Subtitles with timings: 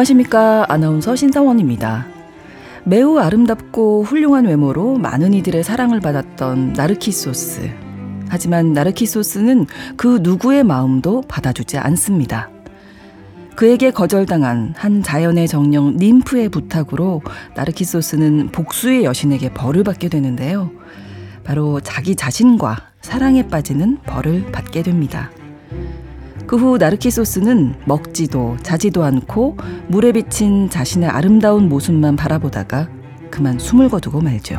[0.00, 0.64] 안녕하십니까.
[0.68, 2.06] 아나운서 신성원입니다.
[2.84, 7.68] 매우 아름답고 훌륭한 외모로 많은 이들의 사랑을 받았던 나르키소스.
[8.28, 12.48] 하지만 나르키소스는 그 누구의 마음도 받아주지 않습니다.
[13.56, 17.20] 그에게 거절당한 한 자연의 정령 님프의 부탁으로
[17.54, 20.70] 나르키소스는 복수의 여신에게 벌을 받게 되는데요.
[21.44, 25.30] 바로 자기 자신과 사랑에 빠지는 벌을 받게 됩니다.
[26.50, 32.88] 그 후 나르키소스는 먹지도 자지도 않고 물에 비친 자신의 아름다운 모습만 바라보다가
[33.30, 34.58] 그만 숨을 거두고 말죠.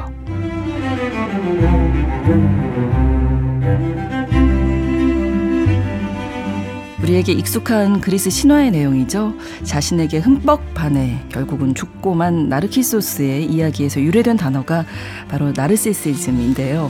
[7.03, 9.33] 우리에게 익숙한 그리스 신화의 내용이죠.
[9.63, 14.85] 자신에게 흠뻑 반해 결국은 죽고만 나르키소스의 이야기에서 유래된 단어가
[15.27, 16.89] 바로 나르시시즘인데요.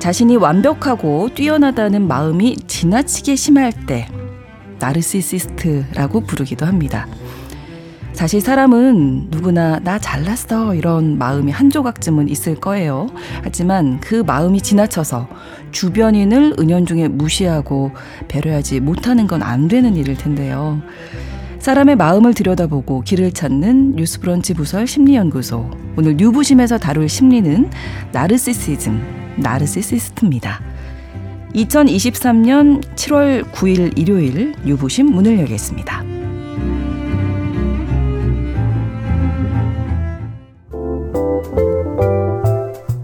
[0.00, 4.08] 자신이 완벽하고 뛰어나다는 마음이 지나치게 심할 때
[4.84, 7.06] 나르시시스트라고 부르기도 합니다.
[8.12, 13.08] 사실 사람은 누구나 나 잘났어 이런 마음이 한 조각쯤은 있을 거예요.
[13.42, 15.28] 하지만 그 마음이 지나쳐서
[15.72, 17.90] 주변인을 은연중에 무시하고
[18.28, 20.80] 배려하지 못하는 건 안 되는 일일 텐데요.
[21.58, 25.70] 사람의 마음을 들여다보고 길을 찾는 뉴스브런치 부설 심리연구소.
[25.96, 27.68] 오늘 뉴부심에서 다룰 심리는
[28.12, 30.60] 나르시시즘, 나르시시스트입니다.
[31.54, 36.02] 2023년 7월 9일 일요일 유부심 문을 열겠습니다.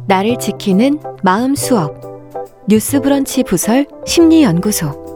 [0.06, 2.00] 나를 지키는 마음 수업
[2.68, 5.09] 뉴스 브런치 부설 심리 연구소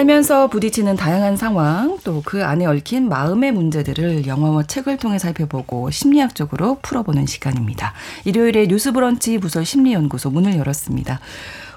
[0.00, 6.78] 살면서 부딪히는 다양한 상황, 또 그 안에 얽힌 마음의 문제들을 영화와 책을 통해 살펴보고 심리학적으로
[6.80, 7.92] 풀어보는 시간입니다.
[8.24, 11.20] 일요일에 뉴스 브런치 부설 심리연구소 문을 열었습니다.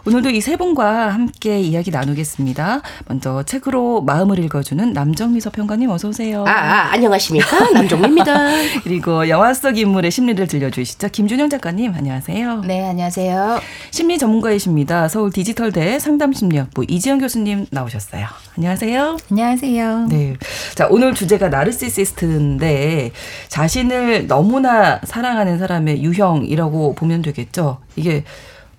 [0.05, 2.81] 오늘도 이 세 분과 함께 이야기 나누겠습니다.
[3.07, 6.43] 먼저 책으로 마음을 읽어주는 남정미 서평가님 어서 오세요.
[6.45, 8.33] 아, 아 안녕하십니까 남정미입니다.
[8.83, 11.07] 그리고 영화 속 인물의 심리를 들려주시죠.
[11.07, 12.63] 김준영 작가님 안녕하세요.
[12.67, 13.61] 네 안녕하세요.
[13.91, 15.07] 심리 전문가이십니다.
[15.07, 18.27] 서울 디지털대 상담심리학부 이지영 교수님 나오셨어요.
[18.57, 19.17] 안녕하세요.
[19.31, 20.07] 안녕하세요.
[20.09, 20.35] 네.
[20.75, 23.11] 자 오늘 주제가 나르시시스트인데
[23.47, 27.77] 자신을 너무나 사랑하는 사람의 유형이라고 보면 되겠죠.
[27.95, 28.25] 이게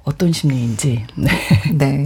[0.05, 1.07] 어떤 심리인지.
[1.15, 1.31] 네.
[1.73, 2.05] 네.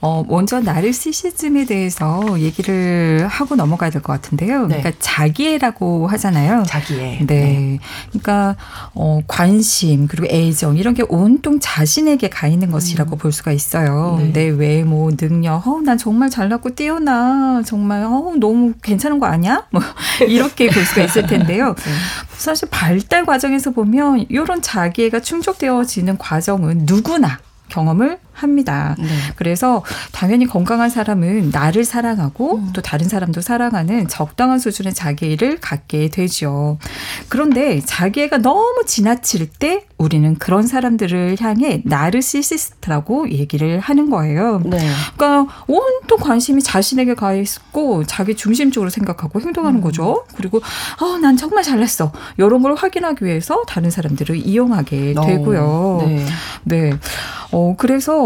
[0.00, 4.66] 어, 먼저 나르시시즘에 대해서 얘기를 하고 넘어가야 될 것 같은데요.
[4.66, 4.78] 네.
[4.78, 6.64] 그러니까 자기애라고 하잖아요.
[6.66, 7.18] 자기애.
[7.20, 7.26] 네.
[7.26, 7.78] 네.
[8.08, 8.56] 그러니까
[8.94, 13.18] 어, 관심 그리고 애정 이런 게 온통 자신에게 가 있는 것이라고 음.
[13.18, 14.16] 볼 수가 있어요.
[14.20, 14.32] 네.
[14.32, 17.62] 내 외모, 능력, 어, 난 정말 잘났고 뛰어나.
[17.64, 19.66] 정말 어, 너무 괜찮은 거 아니야?
[19.70, 19.82] 뭐
[20.28, 21.74] 이렇게 볼 수가 있을 텐데요.
[22.34, 22.40] 네.
[22.40, 28.94] 사실 발달 과정에서 보면 이런 자기애가 충족되어지는 과정은 누구나 경험을 합니다.
[28.98, 29.06] 네.
[29.36, 32.70] 그래서 당연히 건강한 사람은 나를 사랑하고 음.
[32.74, 36.78] 또 다른 사람도 사랑하는 적당한 수준의 자기애를 갖게 되죠.
[37.28, 44.60] 그런데 자기애가 너무 지나칠 때 우리는 그런 사람들을 향해 나르시시스트라고 얘기를 하는 거예요.
[44.64, 44.78] 네.
[45.16, 49.82] 그러니까 온통 관심이 자신에게 가 있고 자기 중심적으로 생각하고 행동하는 음.
[49.82, 50.24] 거죠.
[50.36, 50.60] 그리고
[51.00, 52.12] 어, 난 정말 잘났어.
[52.36, 55.62] 이런 걸 확인하기 위해서 다른 사람들을 이용하게 어, 되고요.
[55.62, 56.26] 어, 네.
[56.64, 56.92] 네.
[57.52, 58.23] 어, 그래서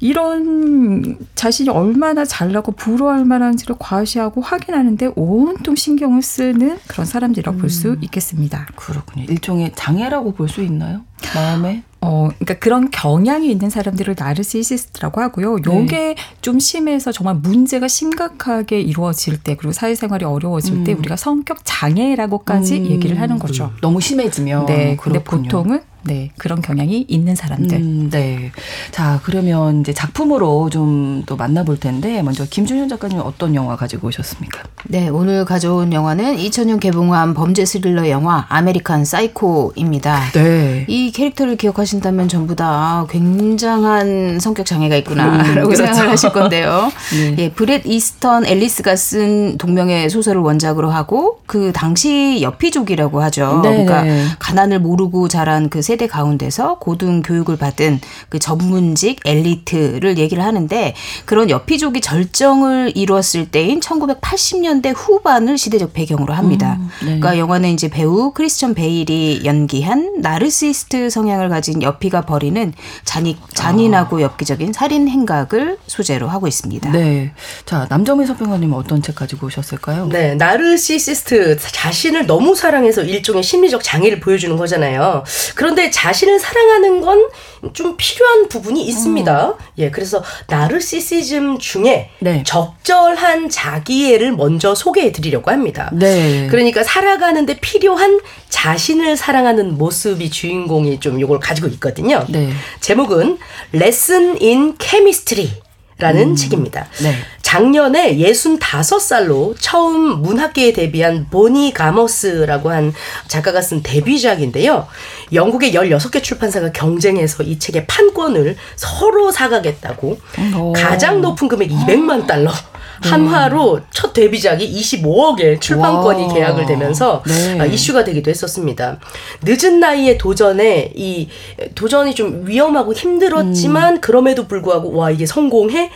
[0.00, 7.60] 이런 자신이 얼마나 잘나고 부러워할 만한지를 과시하고 확인하는데 온통 신경을 쓰는 그런 사람들이라고 음.
[7.60, 8.66] 볼수 있겠습니다.
[8.76, 9.24] 그렇군요.
[9.28, 11.02] 일종의 장애라고 볼 수 있나요?
[11.34, 11.82] 마음에?
[12.00, 15.56] 어, 그러니까 그런 경향이 있는 사람들을 나르시시스트라고 하고요.
[15.66, 16.14] 요게 네.
[16.40, 20.84] 좀 심해서 정말 문제가 심각하게 이루어질 때 그리고 사회생활이 어려워질 음.
[20.84, 22.86] 때 우리가 성격 장애라고까지 음.
[22.86, 23.72] 얘기를 하는 거죠.
[23.80, 24.96] 너무 심해지면 네.
[24.96, 25.22] 그렇군요.
[25.22, 27.78] 근데 보통은 네, 그런 경향이 있는 사람들.
[27.78, 28.52] 음, 네.
[28.90, 34.62] 자, 그러면 이제 작품으로 좀 또 만나볼 텐데, 먼저 김준현 작가님 어떤 영화 가지고 오셨습니까?
[34.84, 40.32] 네, 오늘 가져온 영화는 2000년 개봉한 범죄 스릴러 영화 아메리칸 사이코입니다.
[40.32, 40.84] 네.
[40.88, 45.84] 이 캐릭터를 기억하신다면 전부 다 굉장한 성격 장애가 있구나라고 음, 그렇죠.
[45.86, 46.90] 생각을 하실 건데요.
[47.12, 47.34] 네.
[47.38, 53.60] 예, 브렛 이스턴 엘리스가 쓴 동명의 소설을 원작으로 하고 그 당시 여피족이라고 하죠.
[53.62, 53.84] 네.
[53.84, 54.24] 그러니까 네.
[54.38, 60.94] 가난을 모르고 자란 그 세대 가운데서 고등 교육을 받은 그 전문직 엘리트를 얘기를 하는데
[61.24, 66.76] 그런 여피족이 절정을 이루었을 때인 1980년대 후반을 시대적 배경으로 합니다.
[66.78, 67.06] 음, 네.
[67.06, 72.74] 그러니까 영화는 이제 배우 크리스천 베일이 연기한 나르시스트 성향을 가진 여피가 벌이는
[73.04, 74.20] 잔이, 잔인하고 아.
[74.20, 76.90] 엽기적인 살인 행각을 소재로 하고 있습니다.
[76.90, 77.32] 네.
[77.64, 80.08] 자, 남정미 서평가님 어떤 책 가지고 오셨을까요?
[80.08, 80.34] 네.
[80.34, 85.24] 나르시시스트 자신을 너무 사랑해서 일종의 심리적 장애를 보여주는 거잖아요.
[85.54, 87.28] 그런데 그런데 자신을 사랑하는 건
[87.72, 89.54] 좀 필요한 부분이 있습니다.
[89.78, 92.42] 예, 그래서 나르시시즘 중에 네.
[92.46, 95.90] 적절한 자기애를 먼저 소개해 드리려고 합니다.
[95.92, 96.46] 네.
[96.50, 102.24] 그러니까 살아가는데 필요한 자신을 사랑하는 모습이 주인공이 좀 이걸 가지고 있거든요.
[102.28, 102.50] 네.
[102.80, 103.38] 제목은
[103.74, 105.50] Lesson in Chemistry.
[105.98, 106.86] 라는 책입니다.
[107.02, 107.12] 네.
[107.42, 112.92] 작년에 65살로 처음 문학계에 데뷔한 보니 가머스라고 한
[113.26, 114.86] 작가가 쓴 데뷔작인데요.
[115.32, 120.20] 영국의 16개 출판사가 경쟁해서 이 책의 판권을 서로 사가겠다고
[120.58, 120.72] 오.
[120.74, 122.52] 가장 높은 금액 200만 달러
[123.00, 126.34] 한화로 첫 데뷔작이 25억에 출판권이 와.
[126.34, 127.60] 계약을 되면서 네.
[127.60, 128.98] 아, 이슈가 되기도 했었습니다.
[129.42, 131.28] 늦은 나이에 도전에 이
[131.74, 134.00] 도전이 좀 위험하고 힘들었지만 음.
[134.00, 135.90] 그럼에도 불구하고 와 이게 성공해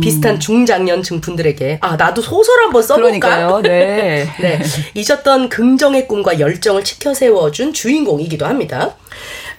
[0.00, 3.62] 비슷한 중장년층 분들에게 아 나도 소설 한번 써볼까.
[3.62, 4.28] 네.
[4.40, 4.60] 네,
[4.94, 8.96] 잊었던 긍정의 꿈과 열정을 치켜 세워준 주인공이기도 합니다.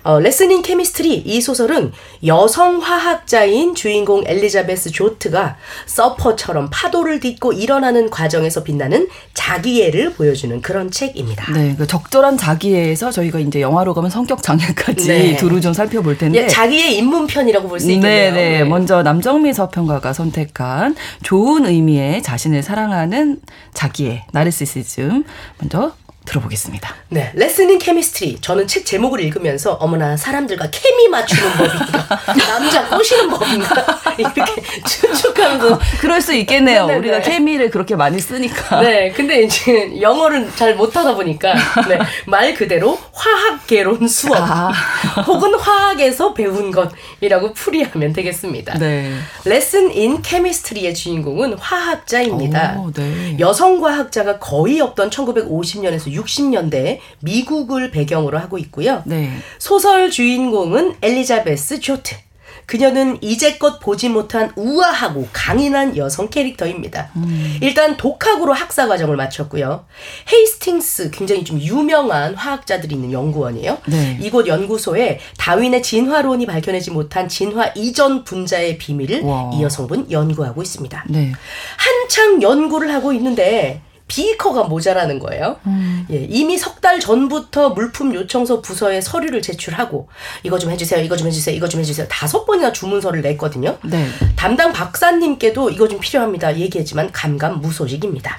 [0.04, 1.94] 어, 레슨인 케미스트리 이 소설은
[2.26, 5.56] 여성 화학자인 주인공 엘리자베스 조트가
[5.86, 11.52] 서퍼처럼 파도를 딛고 일어나는 과정에서 빛나는 자기애를 보여주는 그런 책입니다.
[11.54, 15.36] 네, 그 적절한 자기애에서 저희가 이제 영화로 가면 성격 장애까지 네.
[15.38, 16.44] 두루 좀 살펴볼 텐데.
[16.44, 18.34] 예, 자기의 입문편이라고 볼수 네, 있겠네요.
[18.34, 18.64] 네.
[18.64, 23.40] 먼저 남정미 서평가가 선택한 좋은 의미의 자신을 사랑하는
[23.74, 25.24] 자기애, 나르시시즘
[25.60, 25.94] 먼저
[26.25, 26.96] 들어보겠습니다.
[27.10, 28.40] 네, 레슨인 케미스트리.
[28.42, 33.86] 저는 책 제목을 읽으면서 어머나 사람들과 케미 맞추는 법인가, 남자 꼬시는 법인가
[34.18, 34.44] 이렇게
[34.88, 36.88] 추측하면서 그럴 수 있겠네요.
[36.88, 37.30] 네, 네, 우리가 네.
[37.30, 38.81] 케미를 그렇게 많이 쓰니까.
[38.81, 41.54] 네, 근데 이제 영어를 잘 못하다 보니까
[41.88, 44.72] 네, 말 그대로 화학개론 수업 아.
[45.28, 48.78] 혹은 화학에서 배운 것이라고 풀이하면 되겠습니다.
[48.80, 49.14] 네.
[49.46, 52.78] 레슨 인 케미스트리의 주인공은 화학자입니다.
[52.80, 53.38] 오, 네.
[53.40, 59.04] 여성 과학자가 거의 없던 1950년에서 60년대 미국을 배경으로 하고 있고요.
[59.06, 59.31] 네.
[59.60, 62.15] 소설 주인공은 엘리자베스 조트.
[62.65, 67.12] 그녀는 이제껏 보지 못한 우아하고 강인한 여성 캐릭터입니다.
[67.60, 69.86] 일단 독학으로 학사 과정을 마쳤고요.
[70.31, 73.80] 헤이스팅스 굉장히 좀 유명한 화학자들이 있는 연구원이에요.
[73.88, 74.18] 네.
[74.21, 79.51] 이곳 연구소에 다윈의 진화론이 밝혀내지 못한 진화 이전 분자의 비밀을 와.
[79.54, 81.04] 이 여성분 연구하고 있습니다.
[81.10, 81.33] 네.
[81.75, 85.58] 한창 연구를 하고 있는데 비커가 모자라는 거예요.
[86.12, 90.10] 예, 이미 석 달 전부터 물품 요청서 부서에 서류를 제출하고
[90.44, 92.06] 이거 좀 해주세요, 이거 좀 해주세요, 이거 좀 해주세요.
[92.10, 93.78] 다섯 번이나 주문서를 냈거든요.
[93.86, 94.06] 네.
[94.36, 96.58] 담당 박사님께도 이거 좀 필요합니다.
[96.58, 98.38] 얘기했지만 감감 무소식입니다.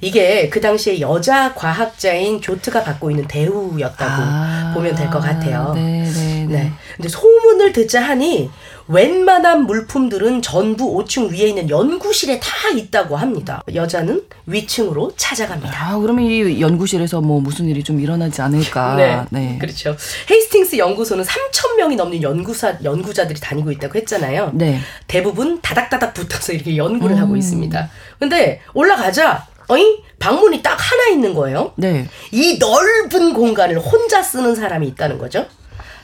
[0.00, 4.72] 이게 그 당시에 여자 과학자인 조트가 받고 있는 대우였다고 아.
[4.74, 5.72] 보면 될 것 같아요.
[5.74, 6.46] 네, 네, 네.
[6.48, 6.72] 네.
[6.96, 8.50] 근데 소문을 듣자 하니
[8.88, 13.62] 웬만한 물품들은 전부 5층 위에 있는 연구실에 다 있다고 합니다.
[13.74, 15.72] 여자는 위층으로 찾아갑니다.
[15.74, 18.94] 아, 그러면 이 연구실에서 뭐 무슨 일이 좀 일어나지 않을까.
[18.96, 19.24] 네.
[19.30, 19.58] 네.
[19.60, 19.96] 그렇죠.
[20.30, 24.52] 헤이스팅스 연구소는 3천 명이 넘는 연구사 연구자들이 다니고 있다고 했잖아요.
[24.54, 24.80] 네.
[25.08, 27.90] 대부분 다닥다닥 붙어서 이렇게 연구를 하고 있습니다.
[28.18, 29.98] 근데 올라가자, 어잉?
[30.18, 31.72] 방문이 딱 하나 있는 거예요.
[31.76, 32.06] 네.
[32.30, 35.46] 이 넓은 공간을 혼자 쓰는 사람이 있다는 거죠.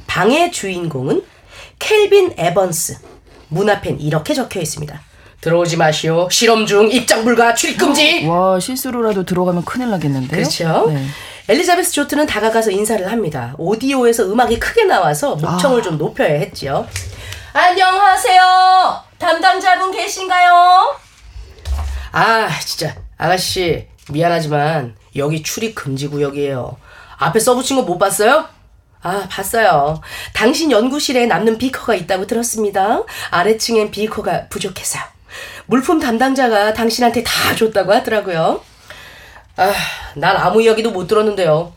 [0.06, 1.22] 방의 주인공은
[1.92, 2.96] 켈빈 에번스.
[3.48, 5.00] 문 앞엔 이렇게 적혀 있습니다.
[5.40, 6.28] 들어오지 마시오.
[6.30, 8.24] 실험 중 입장 불가 출입 금지.
[8.28, 10.30] 와, 실수로라도 들어가면 큰일 나겠는데요?
[10.30, 10.86] 그렇죠.
[10.88, 11.04] 네.
[11.48, 13.54] 엘리자베스 조트는 다가가서 인사를 합니다.
[13.58, 15.82] 오디오에서 음악이 크게 나와서 목청을 아.
[15.82, 16.86] 좀 높여야 했죠.
[17.52, 19.00] 안녕하세요.
[19.18, 20.96] 담당자분 계신가요?
[22.12, 26.76] 아, 진짜 아가씨 미안하지만 여기 출입 금지 구역이에요.
[27.18, 28.46] 앞에 써붙인 거 못 봤어요?
[29.02, 30.00] 아, 봤어요.
[30.32, 33.02] 당신 연구실에 남는 비커가 있다고 들었습니다.
[33.30, 35.02] 아래층엔 비커가 부족해서요.
[35.66, 38.62] 물품 담당자가 당신한테 다 줬다고 하더라고요.
[39.56, 39.72] 아,
[40.14, 41.72] 난 아무 이야기도 못 들었는데요.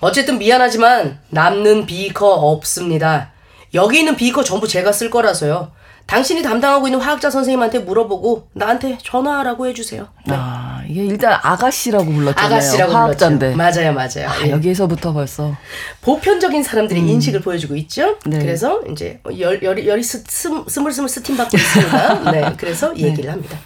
[0.00, 3.30] 어쨌든 미안하지만 남는 비커 없습니다.
[3.74, 5.70] 여기 있는 비커 전부 제가 쓸 거라서요.
[6.06, 10.06] 당신이 담당하고 있는 화학자 선생님한테 물어보고 나한테 전화하라고 해주세요.
[10.26, 10.34] 네.
[10.36, 12.46] 아, 이게 일단 아가씨라고 불렀잖아요.
[12.54, 13.52] 아가씨라고 화학자인데.
[13.52, 13.56] 불렀죠.
[13.80, 14.28] 맞아요, 맞아요.
[14.30, 14.50] 아, 예.
[14.52, 15.56] 여기에서부터 벌써.
[16.02, 18.18] 보편적인 사람들이 인식을 보여주고 있죠.
[18.24, 18.38] 네.
[18.38, 22.30] 그래서 이제 열, 열, 열이 스, 스, 스물스물 스팀 받고 있습니다.
[22.30, 23.58] 네, 그래서 얘기를 합니다.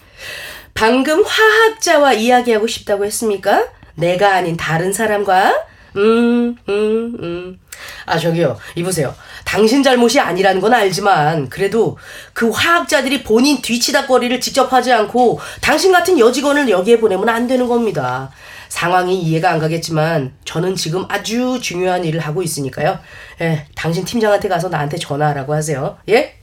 [0.72, 3.66] 방금 화학자와 이야기하고 싶다고 했습니까?
[3.96, 5.52] 내가 아닌 다른 사람과?
[5.96, 7.60] 음, 음, 음.
[8.06, 8.56] 아, 저기요.
[8.76, 9.14] 이보세요.
[9.44, 11.98] 당신 잘못이 아니라는 건 알지만, 그래도
[12.32, 18.30] 그 화학자들이 본인 뒤치다거리를 직접 하지 않고, 당신 같은 여직원을 여기에 보내면 안 되는 겁니다.
[18.68, 22.98] 상황이 이해가 안 가겠지만, 저는 지금 아주 중요한 일을 하고 있으니까요.
[23.40, 25.98] 예, 당신 팀장한테 가서 나한테 전화하라고 하세요.
[26.08, 26.36] 예?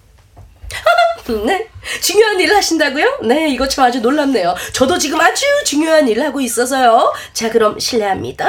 [1.45, 1.67] 네.
[2.01, 3.19] 중요한 일을 하신다고요?
[3.23, 4.55] 네, 이거 참 아주 놀랍네요.
[4.73, 7.13] 저도 지금 아주 중요한 일을 하고 있어서요.
[7.33, 8.47] 자, 그럼 실례합니다.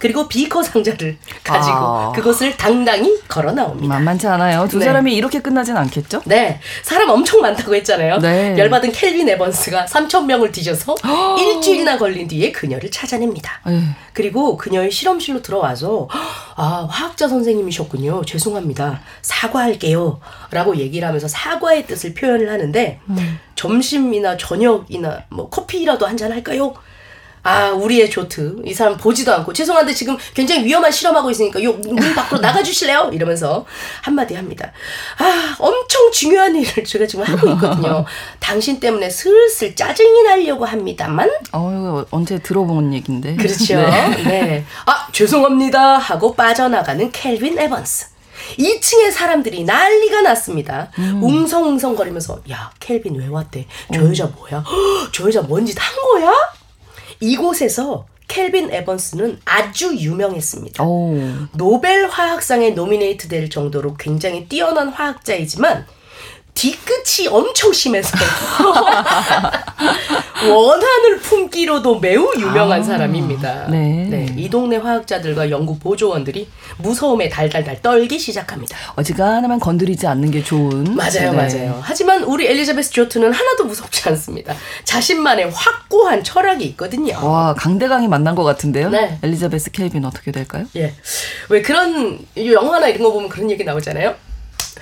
[0.00, 2.12] 그리고 비커 상자를 가지고 아.
[2.14, 3.94] 그것을 당당히 걸어 나옵니다.
[3.94, 4.66] 만만치 않아요.
[4.66, 4.86] 두 네.
[4.86, 6.22] 사람이 이렇게 끝나진 않겠죠?
[6.24, 8.18] 네, 사람 엄청 많다고 했잖아요.
[8.18, 8.56] 네.
[8.58, 10.94] 열받은 켈빈 에번스가 3천 명을 뒤져서
[11.38, 13.60] 일주일이나 걸린 뒤에 그녀를 찾아냅니다.
[13.68, 13.80] 에휴.
[14.14, 18.24] 그리고 그녀의 실험실로 들어와서 아 화학자 선생님이셨군요.
[18.24, 19.02] 죄송합니다.
[19.22, 20.20] 사과할게요.
[20.50, 23.00] 라고 얘기를 하면서 사과의 뜻을 표현을 하는데
[23.54, 26.74] 점심이나 저녁이나 뭐 커피라도 한 잔 할까요?
[27.42, 31.96] 아 우리의 조트 이 사람 보지도 않고 죄송한데 지금 굉장히 위험한 실험하고 있으니까 요 문
[32.14, 33.08] 밖으로 나가 주실래요?
[33.14, 33.64] 이러면서
[34.02, 34.70] 한마디 합니다.
[35.16, 38.04] 아 엄청 중요한 일을 제가 지금 하고 있거든요.
[38.40, 43.36] 당신 때문에 슬슬 짜증이 나려고 합니다만 어, 언제 들어본 얘긴데.
[43.36, 43.76] 그렇죠.
[43.88, 44.22] 네.
[44.24, 44.64] 네.
[44.84, 45.96] 아, 죄송합니다.
[45.96, 48.08] 하고 빠져나가는 켈빈 에번스.
[48.58, 50.90] 2층의 사람들이 난리가 났습니다.
[50.98, 51.22] 음.
[51.22, 53.66] 웅성웅성거리면서, 야, 켈빈 왜 왔대?
[53.94, 54.64] 저 여자 뭐야?
[54.66, 56.32] 헉, 저 여자 뭔 짓 한 거야?
[57.20, 60.84] 이곳에서 켈빈 에번스는 아주 유명했습니다.
[60.84, 61.16] 오.
[61.56, 65.86] 노벨 화학상에 노미네이트 될 정도로 굉장히 뛰어난 화학자이지만
[66.54, 68.16] 뒤끝이 엄청 심해서
[70.48, 73.68] 원한을 품기로도 매우 유명한 아, 사람입니다.
[73.68, 74.34] 네.
[74.36, 78.76] 이 동네 화학자들과 연구 보조원들이 무서움에 달달달 떨기 시작합니다.
[78.96, 80.96] 어지간하면 건드리지 않는 게 좋은.
[80.96, 81.32] 맞아요, 네.
[81.32, 81.78] 맞아요.
[81.82, 84.54] 하지만 우리 엘리자베스 조트는 하나도 무섭지 않습니다.
[84.84, 87.18] 자신만의 확고한 철학이 있거든요.
[87.22, 88.90] 와, 강대강이 만난 것 같은데요?
[88.90, 89.18] 네.
[89.22, 90.64] 엘리자베스 켈빈 어떻게 될까요?
[90.76, 90.94] 예.
[91.48, 94.14] 왜 그런 영화나 이런 거 보면 그런 얘기 나오잖아요.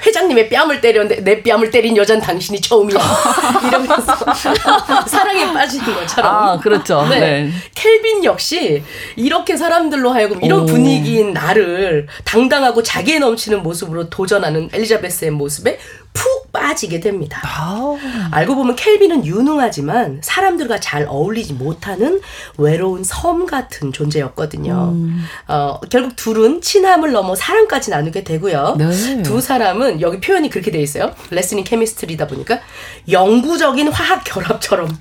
[0.04, 2.98] 회장님의 뺨을 때렸는데 내 뺨을 때린 여잔 당신이 처음이야.
[3.68, 4.16] 이러면서
[5.06, 6.34] 사랑에 빠지는 것처럼.
[6.34, 7.06] 아, 그렇죠.
[7.08, 7.20] 네.
[7.20, 7.50] 네.
[7.74, 8.82] 켈빈 역시
[9.16, 10.66] 이렇게 사람들로 하여금 이런 오.
[10.66, 15.78] 분위기인 나를 당당하고 자기에 넘치는 모습으로 도전하는 엘리자베스의 모습에
[16.18, 17.40] 푹 빠지게 됩니다.
[17.44, 17.96] 아우.
[18.32, 22.20] 알고 보면 켈빈은 유능하지만 사람들과 잘 어울리지 못하는
[22.56, 24.94] 외로운 섬 같은 존재였거든요.
[25.46, 28.74] 어, 결국 둘은 친함을 넘어 사랑까지 나누게 되고요.
[28.78, 29.22] 네.
[29.22, 31.12] 두 사람은 여기 표현이 그렇게 돼 있어요.
[31.30, 32.58] 레슨이 케미스트리다 보니까
[33.08, 34.88] 영구적인 화학 결합처럼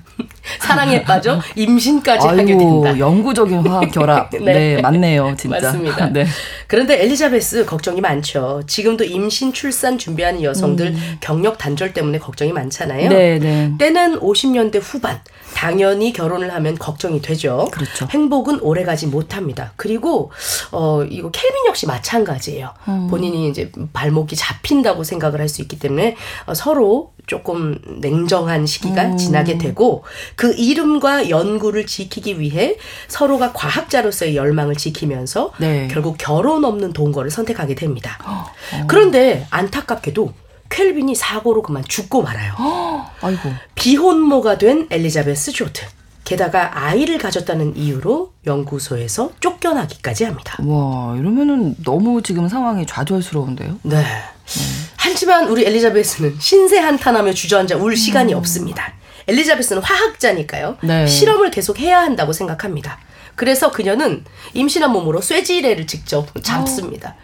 [0.60, 2.98] 사랑에 빠져 임신까지 하게 아이고, 된다.
[2.98, 4.30] 영구적인 화학 결합.
[4.38, 4.38] 네.
[4.76, 4.80] 네.
[4.80, 5.60] 맞네요, 진짜.
[5.60, 6.06] 맞습니다.
[6.10, 6.26] 네.
[6.68, 8.62] 그런데 엘리자베스 걱정이 많죠.
[8.66, 13.06] 지금도 임신 출산 준비하는 여성들 경력 단절 때문에 걱정이 많잖아요.
[13.06, 13.08] 음.
[13.08, 13.74] 네, 네.
[13.78, 15.20] 때는 50년대 후반.
[15.54, 17.68] 당연히 결혼을 하면 걱정이 되죠.
[17.72, 18.06] 그렇죠.
[18.10, 19.72] 행복은 오래가지 못합니다.
[19.76, 20.30] 그리고
[20.70, 22.74] 어 이거 켈빈 역시 마찬가지예요.
[22.86, 23.08] 음.
[23.08, 26.14] 본인이 이제 발목이 잡힌다고 생각을 할 수 있기 때문에
[26.46, 29.16] 어, 서로 조금 냉정한 시기가 음.
[29.16, 30.04] 지나게 되고
[30.36, 32.76] 그 이름과 연구를 지키기 위해
[33.08, 35.88] 서로가 과학자로서의 열망을 지키면서 네.
[35.90, 38.18] 결국 결혼 없는 동거를 선택하게 됩니다.
[38.24, 38.44] 어.
[38.86, 40.32] 그런데 안타깝게도
[40.68, 42.52] 켈빈이 사고로 그만 죽고 말아요.
[43.20, 43.50] 아이고.
[43.74, 45.82] 비혼모가 된 엘리자베스 조트.
[46.24, 50.58] 게다가 아이를 가졌다는 이유로 연구소에서 쫓겨나기까지 합니다.
[50.62, 53.78] 와, 이러면은 너무 지금 상황이 좌절스러운데요?
[53.84, 54.04] 네.
[54.96, 58.92] 하지만 우리 엘리자베스는 신세 한탄하며 주저앉아 울 시간이 없습니다.
[59.26, 60.76] 엘리자베스는 화학자니까요.
[60.82, 61.06] 네.
[61.06, 62.98] 실험을 계속 해야 한다고 생각합니다.
[63.34, 67.14] 그래서 그녀는 임신한 몸으로 쇠지레를 직접 잡습니다.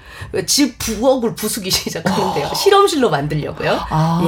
[0.47, 2.53] 집 부엌을 부수기 시작하는데요.
[2.55, 3.81] 실험실로 만들려고요.
[3.91, 4.23] 아.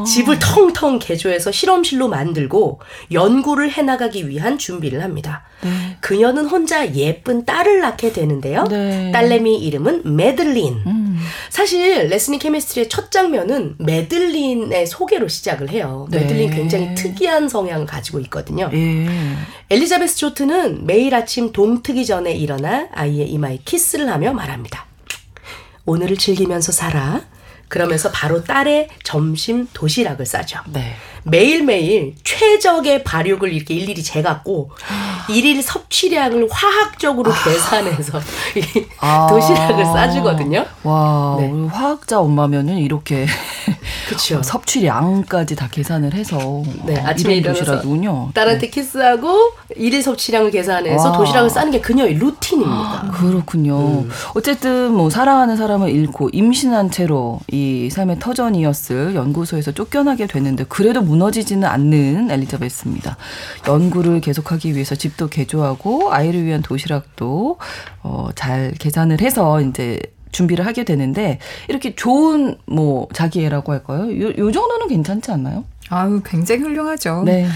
[0.00, 0.04] 예.
[0.04, 2.80] 집을 텅텅 개조해서 실험실로 만들고
[3.12, 5.44] 연구를 해나가기 위한 준비를 합니다.
[6.00, 8.64] 그녀는 혼자 예쁜 딸을 낳게 되는데요.
[8.64, 9.12] 네.
[9.12, 10.82] 딸내미 이름은 메들린.
[10.86, 11.18] 음.
[11.50, 16.08] 사실 레슨 인 케미스트리의 첫 장면은 메들린의 소개로 시작을 해요.
[16.10, 16.18] 네.
[16.20, 18.70] 메들린 굉장히 특이한 성향을 가지고 있거든요.
[18.72, 19.06] 예.
[19.70, 24.86] 엘리자베스 조트는 매일 아침 동트기 전에 일어나 아이의 이마에 키스를 하며 말합니다.
[25.84, 27.22] 오늘을 즐기면서 살아.
[27.68, 30.58] 그러면서 바로 딸의 점심 도시락을 싸죠.
[30.72, 30.94] 네.
[31.24, 34.70] 매일매일 최적의 발육을 이렇게 일일이 재갖고
[35.28, 38.18] 일일 섭취량을 화학적으로 계산해서
[38.56, 39.26] 이 아.
[39.30, 40.64] 도시락을 싸주거든요.
[40.82, 41.48] 와, 네.
[41.48, 43.26] 우리 화학자 엄마면은 이렇게
[44.08, 44.42] 그렇죠.
[44.42, 46.36] 섭취량까지 다 계산을 해서
[46.84, 47.82] 네, 어, 아침에 일어나서.
[48.34, 51.16] 딸한테 키스하고 일일 섭취량을 계산해서 와.
[51.16, 53.10] 도시락을 싸는 게 그녀의 루틴입니다.
[53.14, 53.78] 그렇군요.
[53.78, 54.10] 음.
[54.34, 61.68] 어쨌든 뭐 사랑하는 사람을 잃고 임신한 채로 이 삶의 터전이었을 연구소에서 쫓겨나게 됐는데 그래도 무너지지는
[61.68, 63.16] 않는 엘리자베스입니다.
[63.68, 67.58] 연구를 계속하기 위해서 집도 개조하고 아이를 위한 도시락도
[68.02, 70.00] 어, 잘 계산을 해서 이제
[70.32, 71.38] 준비를 하게 되는데
[71.68, 74.04] 이렇게 좋은 뭐 자기애라고 할까요?
[74.20, 75.64] 요, 요 정도는 괜찮지 않나요?
[75.90, 77.22] 아유, 굉장히 훌륭하죠.
[77.26, 77.46] 네.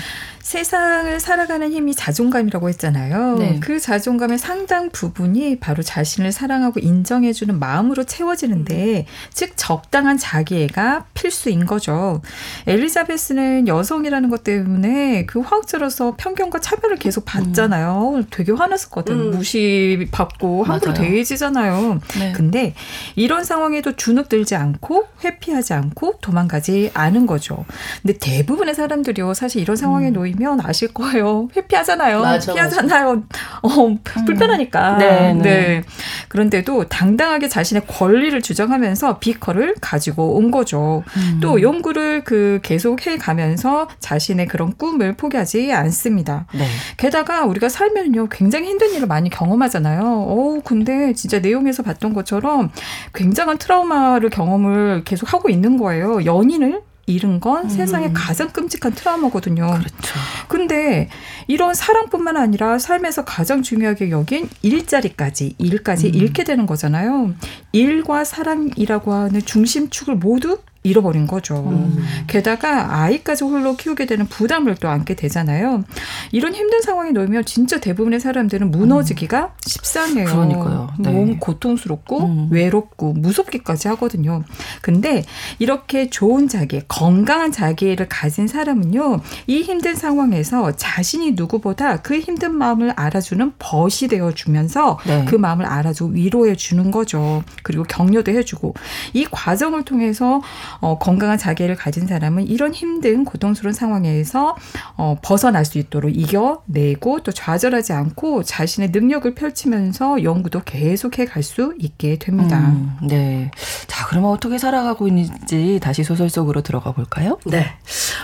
[0.46, 3.36] 세상을 살아가는 힘이 자존감이라고 했잖아요.
[3.36, 3.58] 네.
[3.60, 12.22] 그 자존감의 상당 부분이 바로 자신을 사랑하고 인정해주는 마음으로 채워지는데, 즉 적당한 자기애가 필수인 거죠.
[12.68, 18.22] 엘리자베스는 여성이라는 것 때문에 그 화학자로서 편견과 차별을 계속 받잖아요.
[18.30, 19.14] 되게 화났었거든.
[19.14, 19.30] 음.
[19.32, 20.94] 무시받고 함부로.
[20.94, 22.00] 대해지잖아요.
[22.20, 22.32] 네.
[22.36, 22.74] 근데
[23.16, 27.64] 이런 상황에도 주눅들지 않고 회피하지 않고 도망가지 않은 거죠.
[28.02, 31.48] 근데 대부분의 사람들이요, 사실 이런 상황에 놓이면 아실 거예요.
[31.56, 32.18] 회피하잖아요.
[32.18, 32.22] 음.
[32.22, 33.22] 맞아, 피하잖아요.
[33.62, 34.98] 어, 불편하니까.
[34.98, 35.82] 네, 네.
[36.28, 41.02] 그런데도 당당하게 자신의 권리를 주장하면서 비커를 가지고 온 거죠.
[41.16, 41.38] 음.
[41.40, 46.46] 또 연구를 그 계속 해 가면서 자신의 그런 꿈을 포기하지 않습니다.
[46.52, 46.66] 네.
[46.96, 50.02] 게다가 우리가 살면요 굉장히 힘든 일을 많이 경험하잖아요.
[50.02, 52.70] 어 근데 진짜 내용에서 봤던 것처럼
[53.14, 56.24] 굉장한 트라우마를 경험을 계속 하고 있는 거예요.
[56.24, 59.66] 연인을 잃은 건 세상에 가장 끔찍한 트라우마거든요.
[59.66, 60.18] 그렇죠.
[60.48, 61.08] 근데
[61.46, 67.34] 이런 사랑뿐만 아니라 삶에서 가장 중요하게 여긴 일자리까지 일까지 잃게 되는 거잖아요.
[67.72, 71.56] 일과 사랑이라고 하는 중심축을 모두 잃어버린 거죠.
[71.56, 72.04] 음.
[72.26, 75.84] 게다가 아이까지 홀로 키우게 되는 부담을 또 안게 되잖아요.
[76.32, 80.26] 이런 힘든 상황에 놓이면 진짜 대부분의 사람들은 무너지기가 십상해요.
[80.26, 80.90] 그러니까요.
[80.98, 81.12] 네.
[81.12, 82.48] 너무 고통스럽고 음.
[82.50, 84.44] 외롭고 무섭기까지 하거든요.
[84.80, 85.24] 근데
[85.58, 92.92] 이렇게 좋은 자기, 건강한 자기를 가진 사람은요, 이 힘든 상황에서 자신이 누구보다 그 힘든 마음을
[92.96, 95.24] 알아주는 벗이 되어 주면서 네.
[95.26, 97.42] 그 마음을 알아주고 위로해 주는 거죠.
[97.62, 98.74] 그리고 격려도 해 주고
[99.12, 100.40] 이 과정을 통해서
[100.80, 104.56] 어, 건강한 자기를 가진 사람은 이런 힘든 고통스러운 상황에서
[104.96, 111.74] 어, 벗어날 수 있도록 이겨내고 또 좌절하지 않고 자신의 능력을 펼치면서 연구도 계속해 갈 수
[111.78, 112.58] 있게 됩니다.
[112.58, 113.50] 음, 네.
[113.86, 117.38] 자, 그러면 어떻게 살아가고 있는지 다시 소설 속으로 들어가 볼까요?
[117.46, 117.66] 네.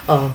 [0.09, 0.35] 어,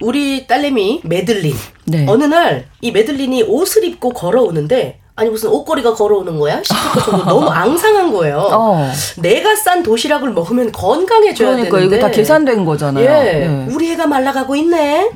[0.00, 1.54] 우리 딸내미 메들린.
[1.86, 2.06] 네.
[2.08, 6.60] 어느 날 이 메들린이 옷을 입고 걸어오는데 아니 무슨 옷걸이가 걸어오는 거야?
[6.64, 8.48] 싶을 정도 너무 앙상한 거예요.
[8.50, 8.90] 어.
[9.18, 11.96] 내가 싼 도시락을 먹으면 건강해져야 그러니까 되는데.
[11.96, 13.04] 이거 다 계산된 거잖아요.
[13.04, 13.66] 예, 네.
[13.72, 15.10] 우리 애가 말라가고 있네.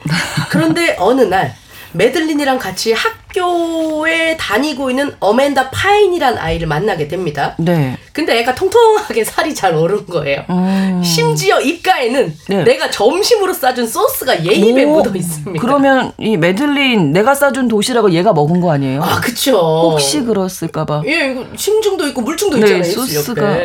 [0.50, 1.54] 그런데 어느 날
[1.92, 7.54] 메들린이랑 같이 학 교에 다니고 있는 어멘다 파인이란 아이를 만나게 됩니다.
[7.58, 7.96] 네.
[8.12, 10.44] 근데 애가 통통하게 살이 잘 오른 거예요.
[10.50, 11.02] 음.
[11.04, 12.64] 심지어 입가에는 네.
[12.64, 15.60] 내가 점심으로 싸준 소스가 얘 입에 오, 묻어 있습니다.
[15.60, 19.02] 그러면 이 메들린 내가 싸준 도시락을 얘가 먹은 거 아니에요?
[19.02, 19.56] 아, 그쵸.
[19.92, 21.02] 혹시 그랬을까봐.
[21.06, 22.84] 예, 이거 심증도 있고 물증도 네, 있잖아요.
[23.06, 23.58] 소스가.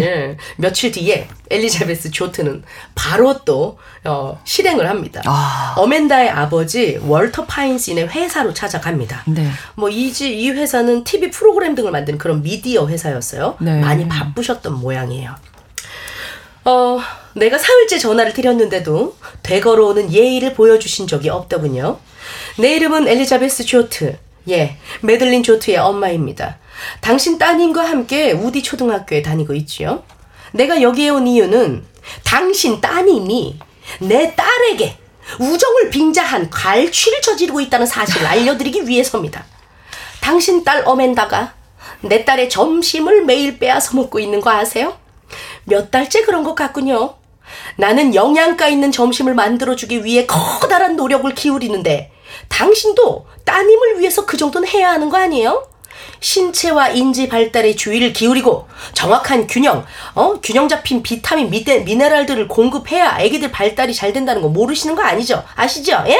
[0.00, 0.36] 예.
[0.56, 2.62] 며칠 뒤에 엘리자베스 조트는
[2.94, 5.22] 바로 또 어, 실행을 합니다.
[5.24, 5.74] 아.
[5.76, 9.05] 어멘다의 아버지 월터 파인 씨의 회사로 찾아갑니다.
[9.26, 9.48] 네.
[9.74, 13.56] 뭐 이지 이 회사는 TV 프로그램 등을 만드는 그런 미디어 회사였어요.
[13.60, 13.80] 네.
[13.80, 15.34] 많이 바쁘셨던 모양이에요.
[16.64, 17.00] 어,
[17.34, 21.98] 내가 사흘째 전화를 드렸는데도 되걸어 오는 예의를 보여주신 적이 없더군요.
[22.58, 24.18] 내 이름은 엘리자베스 조트.
[24.48, 26.58] 예, 메들린 조트의 엄마입니다.
[27.00, 30.02] 당신 따님과 함께 우디 초등학교에 다니고 있지요.
[30.52, 31.84] 내가 여기에 온 이유는
[32.24, 33.58] 당신 따님이
[34.00, 34.96] 내 딸에게
[35.40, 39.44] 우정을 빙자한 갈취를 저지르고 있다는 사실을 알려드리기 위해서입니다.
[40.20, 41.54] 당신 딸 어멘다가
[42.00, 44.96] 내 딸의 점심을 매일 빼앗아 먹고 있는 거 아세요?
[45.64, 47.14] 몇 달째 그런 것 같군요.
[47.76, 52.12] 나는 영양가 있는 점심을 만들어주기 위해 커다란 노력을 기울이는데
[52.48, 55.68] 당신도 따님을 위해서 그 정도는 해야 하는 거 아니에요?
[56.20, 60.34] 신체와 인지 발달에 주의를 기울이고 정확한 균형, 어?
[60.42, 65.44] 균형 잡힌 비타민, 미데, 미네랄들을 공급해야 아기들 발달이 잘 된다는 거 모르시는 거 아니죠?
[65.54, 66.04] 아시죠?
[66.08, 66.18] 예?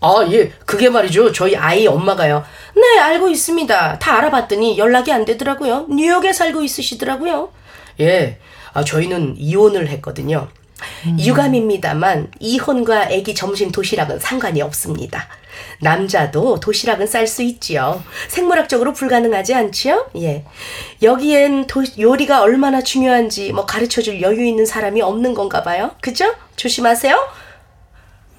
[0.00, 0.50] 아, 예.
[0.64, 1.32] 그게 말이죠.
[1.32, 2.44] 저희 아이 엄마가요.
[2.76, 3.98] 네, 알고 있습니다.
[3.98, 5.86] 다 알아봤더니 연락이 안 되더라고요.
[5.90, 7.50] 뉴욕에 살고 있으시더라고요.
[8.00, 8.38] 예.
[8.74, 10.48] 아, 저희는 이혼을 했거든요.
[11.18, 15.28] 유감입니다만 이혼과 아기 점심 도시락은 상관이 없습니다.
[15.80, 18.02] 남자도 도시락은 쌀 수 있지요.
[18.28, 20.10] 생물학적으로 불가능하지 않지요?
[20.16, 20.44] 예.
[21.02, 25.92] 여기엔 도, 요리가 얼마나 중요한지 뭐 가르쳐 줄 여유 있는 사람이 없는 건가 봐요.
[26.00, 26.34] 그죠?
[26.56, 27.18] 조심하세요.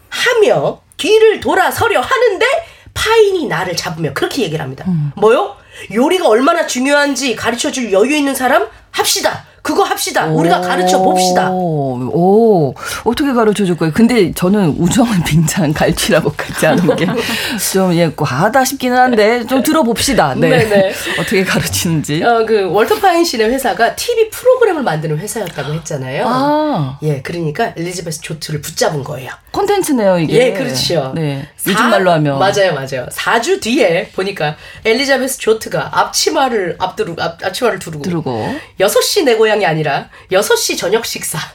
[0.10, 2.46] 하며 뒤를 돌아서려 하는데
[2.94, 4.86] 파인이 나를 잡으며 그렇게 얘기를 합니다.
[5.16, 5.56] 뭐요?
[5.94, 9.46] 요리가 얼마나 중요한지 가르쳐 줄 여유 있는 사람 합시다.
[9.62, 10.26] 그거 합시다.
[10.28, 11.50] 우리가 가르쳐 봅시다.
[11.52, 13.94] 오, 오, 어떻게 가르쳐 줄 거예요?
[13.94, 17.06] 근데 저는 우정을 빙자한 갈취라고 같지 않은 게
[17.74, 20.36] 좀 예, 과하다 싶기는 한데 좀 들어봅시다.
[20.36, 20.50] 네.
[20.50, 20.94] 네네.
[21.20, 22.24] 어떻게 가르치는지.
[22.24, 26.26] 어, 그 월터 파인 씨네 회사가 TV 프로그램을 만드는 회사였다고 했잖아요.
[26.28, 29.32] 아, 예, 그러니까 엘리자베스 조트를 붙잡은 거예요.
[29.52, 30.34] 콘텐츠네요, 이게.
[30.48, 31.12] 예, 그렇죠.
[31.16, 31.48] 네.
[31.58, 32.38] 사- 요즘 말로 하면.
[32.40, 33.08] 맞아요, 맞아요.
[33.12, 38.56] 4주 뒤에 보니까 엘리자베스 조트가 앞치마를 앞두르고 앞, 앞치마를 두르고 들고.
[38.80, 41.50] 6시 내 고향 모양이 아니라 6시 저녁 식사라는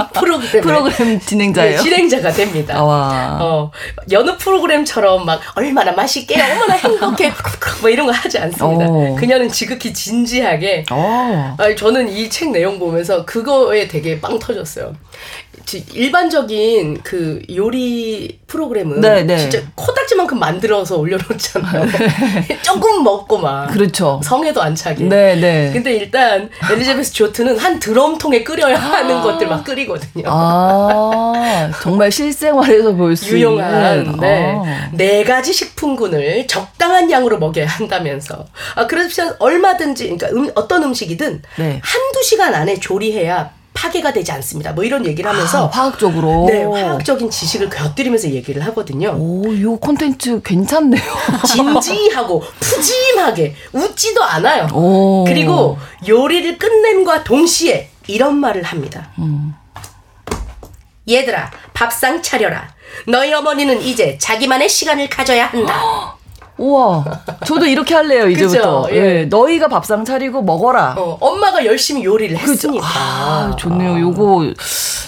[0.14, 1.76] 프로그램 프로그램 진행자예요.
[1.76, 2.76] 네, 진행자가 됩니다.
[2.78, 3.38] 아, 와.
[3.42, 3.70] 어,
[4.10, 7.32] 여느 프로그램처럼 막 얼마나 맛있게 얼마나 행복해
[7.82, 8.86] 뭐 이런 거 하지 않습니다.
[8.88, 9.14] 어.
[9.18, 11.54] 그녀는 지극히 진지하게 어.
[11.58, 14.94] 아니, 저는 이 책 내용 보면서 그거에 되게 빵 터졌어요.
[15.64, 19.36] 지- 일반적인 그 요리 프로그램은 네, 네.
[19.38, 21.86] 진짜 코딱지만큼 만들어서 올려놓잖아요.
[22.62, 24.20] 조금 먹고 막 그렇죠.
[24.22, 25.04] 성에도 안 차게.
[25.04, 25.70] 네, 네.
[25.72, 30.24] 근데 일단 엘리자베스 조트는 한 드럼통에 끓여야 하는 것들 막 끓이거든요.
[30.26, 34.18] 아, 정말 실생활에서 볼수 유용한 있는.
[34.20, 34.54] 네.
[34.66, 34.90] 아.
[34.92, 41.80] 네 가지 식품군을 적당한 양으로 먹여야 한다면서 아 그래서 얼마든지 그러니까 음, 어떤 음식이든 네.
[41.82, 43.50] 한두 시간 안에 조리해야
[43.82, 44.72] 파괴가 되지 않습니다.
[44.72, 46.46] 뭐 이런 얘기를 하면서 아, 화학적으로.
[46.48, 49.16] 네, 화학적인 지식을 곁들이면서 얘기를 하거든요.
[49.18, 51.02] 오, 이 콘텐츠 괜찮네요.
[51.82, 54.68] 진지하고 푸짐하게 웃지도 않아요.
[54.72, 55.24] 오.
[55.26, 59.10] 그리고 요리를 끝냄과 동시에 이런 말을 합니다.
[59.18, 59.52] 음.
[61.08, 62.72] 얘들아, 밥상 차려라.
[63.08, 66.14] 너희 어머니는 이제 자기만의 시간을 가져야 한다.
[66.66, 67.04] 우와,
[67.44, 68.86] 저도 이렇게 할래요, 이제부터.
[68.92, 68.96] 예.
[68.96, 69.24] 예.
[69.24, 70.94] 너희가 밥상 차리고 먹어라.
[70.96, 72.52] 어, 엄마가 열심히 요리를 그죠?
[72.52, 72.86] 했으니까.
[72.86, 73.98] 아, 좋네요.
[74.00, 74.52] 요거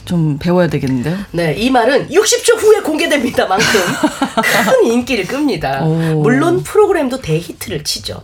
[0.05, 1.17] 좀 배워야 되겠는데.
[1.31, 3.65] 네, 이 말은 60초 후에 공개됩니다 만큼
[4.83, 5.83] 큰 인기를 끕니다.
[5.85, 6.21] 오.
[6.23, 8.21] 물론 프로그램도 대히트를 치죠.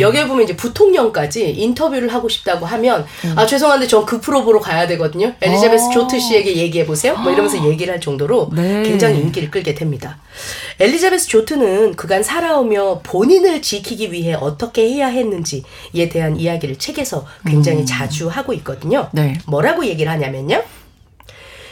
[0.00, 4.86] 여기에 보면 이제 부통령까지 인터뷰를 하고 싶다고 하면 아 죄송한데 전 그 프로 보러 가야
[4.88, 5.32] 되거든요.
[5.40, 5.90] 엘리자베스 아.
[5.92, 7.16] 조트 씨에게 얘기해 보세요.
[7.16, 8.82] 뭐 이러면서 얘기를 할 정도로 네.
[8.82, 10.18] 굉장히 인기를 끌게 됩니다.
[10.82, 18.28] 엘리자베스 조트는 그간 살아오며 본인을 지키기 위해 어떻게 해야 했는지에 대한 이야기를 책에서 굉장히 자주
[18.28, 19.08] 하고 있거든요.
[19.12, 19.38] 네.
[19.46, 20.60] 뭐라고 얘기를 하냐면요.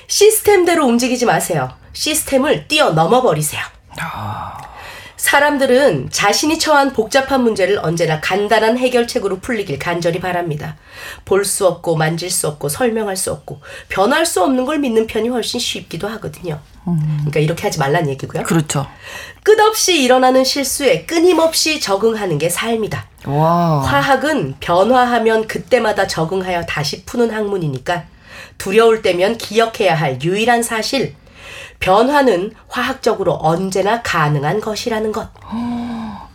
[0.06, 1.70] 시스템대로 움직이지 마세요.
[1.92, 3.62] 시스템을 뛰어넘어 버리세요.
[5.20, 10.76] 사람들은 자신이 처한 복잡한 문제를 언제나 간단한 해결책으로 풀리길 간절히 바랍니다.
[11.26, 15.28] 볼 수 없고 만질 수 없고 설명할 수 없고 변할 수 없는 걸 믿는 편이
[15.28, 16.60] 훨씬 쉽기도 하거든요.
[16.84, 18.44] 그러니까 이렇게 하지 말란 얘기고요.
[18.44, 18.86] 그렇죠.
[19.42, 23.06] 끝없이 일어나는 실수에 끊임없이 적응하는 게 삶이다.
[23.26, 23.80] 와.
[23.82, 28.04] 화학은 변화하면 그때마다 적응하여 다시 푸는 학문이니까
[28.56, 31.14] 두려울 때면 기억해야 할 유일한 사실.
[31.80, 35.28] 변화는 화학적으로 언제나 가능한 것이라는 것.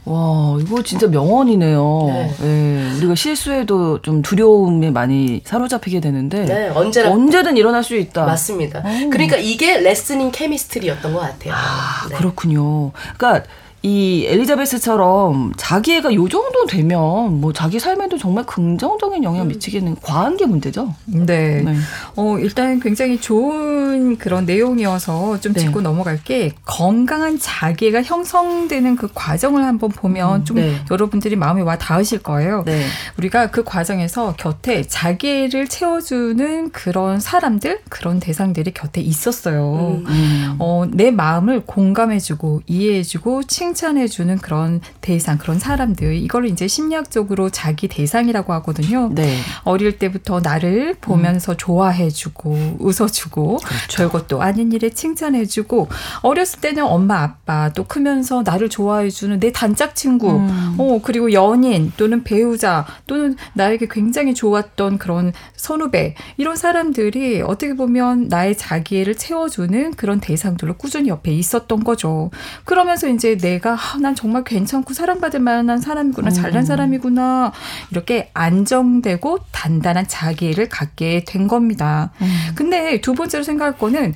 [0.05, 2.05] 와, 이거 진짜 명언이네요.
[2.07, 2.35] 네.
[2.43, 6.45] 예, 우리가 실수해도 좀 두려움에 많이 사로잡히게 되는데.
[6.45, 8.25] 네, 언제나 언제든 일어날 수 있다.
[8.25, 8.79] 맞습니다.
[8.79, 9.09] 오.
[9.09, 11.53] 그러니까 이게 레슨인 케미스트리였던 것 같아요.
[11.55, 12.15] 아, 네.
[12.15, 12.91] 그렇군요.
[13.17, 13.47] 그러니까
[13.85, 20.37] 이 엘리자베스처럼 자기 애가 요 정도 되면 뭐 자기 삶에도 정말 긍정적인 영향 미치기는 과한
[20.37, 20.95] 게 문제죠.
[21.05, 21.61] 네.
[21.61, 21.75] 네.
[22.15, 25.59] 어, 일단 굉장히 좋은 그런 내용이어서 좀 네.
[25.59, 30.77] 짚고 넘어갈 게 건강한 자기가 형성되는 그 과정을 한번 보면 좀 네.
[30.89, 32.63] 여러분들이 마음에 와 닿으실 거예요.
[32.65, 32.87] 네.
[33.19, 39.99] 우리가 그 과정에서 곁에 자기를 채워주는 그런 사람들, 그런 대상들이 곁에 있었어요.
[39.99, 40.05] 음.
[40.07, 40.55] 음.
[40.57, 46.15] 어, 내 마음을 공감해주고 이해해주고 칭 찬해 주는 그런 대상, 그런 사람들.
[46.15, 49.09] 이걸 이제 심리학적으로 자기 대상이라고 하거든요.
[49.13, 49.37] 네.
[49.63, 53.59] 어릴 때부터 나를 보면서 좋아해 주고 웃어 주고
[53.95, 55.87] 별것도 아닌 일에 칭찬해 주고
[56.21, 60.75] 어렸을 때는 엄마 아빠 또 크면서 나를 좋아해 주는 내 단짝 친구 음.
[60.77, 68.27] 어 그리고 연인 또는 배우자 또는 나에게 굉장히 좋았던 그런 선후배 이런 사람들이 어떻게 보면
[68.27, 72.31] 나의 자기애를 채워주는 그런 대상들로 꾸준히 옆에 있었던 거죠.
[72.63, 77.51] 그러면서 이제 내가 아, 난 정말 괜찮고 사랑받을 만한 사람이구나 잘난 사람이구나
[77.89, 82.11] 이렇게 안정되고 단단한 자기애를 갖게 된 겁니다.
[82.53, 84.13] 근데 두 번째로 생각할 거는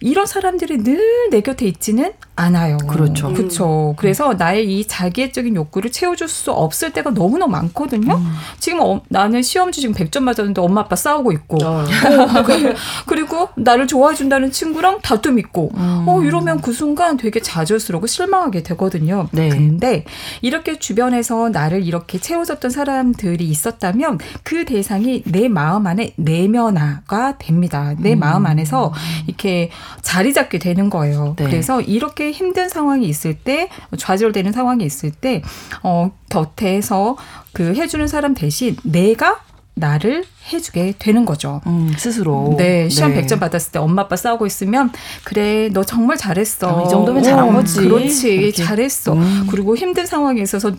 [0.00, 2.78] 이런 사람들이 늘 내 곁에 있지는 않아요.
[2.88, 3.32] 그렇죠.
[3.32, 3.94] 그렇죠.
[3.96, 8.20] 그래서 나의 이 자기애적인 욕구를 채워줄 수 없을 때가 너무나 많거든요.
[8.60, 11.80] 지금 어, 나는 시험지 지금 100점 맞았는데 엄마 아빠 싸우고 있고 어.
[11.82, 11.86] 어,
[12.46, 12.74] 그-
[13.06, 18.75] 그리고 나를 좋아해 준다는 친구랑 다툼 있고 어 이러면 그 순간 되게 좌절스러우고 실망하게 되
[18.76, 19.28] 거든요.
[19.32, 19.48] 네.
[19.48, 20.04] 근데
[20.42, 27.94] 이렇게 주변에서 나를 이렇게 채워줬던 사람들이 있었다면 그 대상이 내 마음 안에 내면화가 됩니다.
[27.98, 28.92] 내 마음 안에서
[29.26, 29.70] 이렇게
[30.02, 31.34] 자리 잡게 되는 거예요.
[31.36, 31.44] 네.
[31.44, 35.42] 그래서 이렇게 힘든 상황이 있을 때 좌절되는 상황이 있을 때
[35.82, 37.16] 어, 곁에서
[37.52, 39.40] 그 해주는 사람 대신 내가
[39.74, 41.60] 나를 해주게 되는 거죠.
[41.66, 42.54] 음, 스스로.
[42.56, 44.90] 네, 시험 100점 받았을 때 엄마 아빠 싸우고 있으면
[45.24, 46.68] 그래, 너 정말 잘했어.
[46.68, 47.80] 어, 이 정도면 잘한 어, 거지.
[47.80, 48.62] 그렇지, 이렇게.
[48.62, 49.14] 잘했어.
[49.14, 49.46] 음.
[49.50, 50.72] 그리고 힘든 상황에 있어서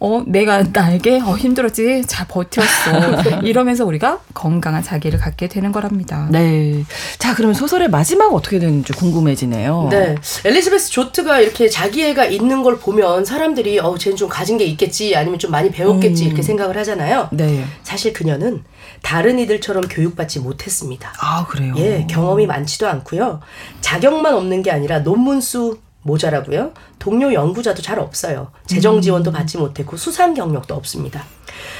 [0.00, 3.42] 어, 내가 나에게 어, 힘들었지, 잘 버텼어.
[3.44, 6.28] 이러면서 우리가 건강한 자기를 갖게 되는 거랍니다.
[6.30, 6.84] 네.
[7.18, 9.88] 자, 그러면 소설의 마지막 어떻게 되는지 궁금해지네요.
[9.90, 10.14] 네.
[10.44, 15.38] 엘리자베스 조트가 이렇게 자기애가 있는 걸 보면 사람들이 어, 쟤는 좀 가진 게 있겠지 아니면
[15.38, 16.26] 좀 많이 배웠겠지 음.
[16.28, 17.28] 이렇게 생각을 하잖아요.
[17.32, 17.64] 네.
[17.82, 18.62] 사실 그녀는
[19.02, 21.12] 다른 이들처럼 교육받지 못했습니다.
[21.20, 21.74] 아, 그래요?
[21.76, 23.40] 예, 경험이 많지도 않고요.
[23.80, 26.72] 자격만 없는 게 아니라 논문 수 모자라고요.
[26.98, 28.50] 동료 연구자도 잘 없어요.
[28.66, 31.24] 재정 지원도 받지 못했고 수상 경력도 없습니다.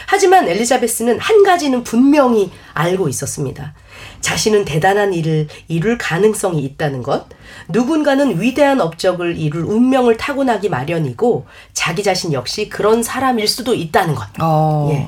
[0.07, 3.75] 하지만 엘리자베스는 한 가지는 분명히 알고 있었습니다.
[4.22, 7.26] 자신은 대단한 일을 이룰 가능성이 있다는 것,
[7.68, 14.26] 누군가는 위대한 업적을 이룰 운명을 타고나기 마련이고, 자기 자신 역시 그런 사람일 수도 있다는 것.
[14.40, 14.88] 어.
[14.92, 15.06] 예.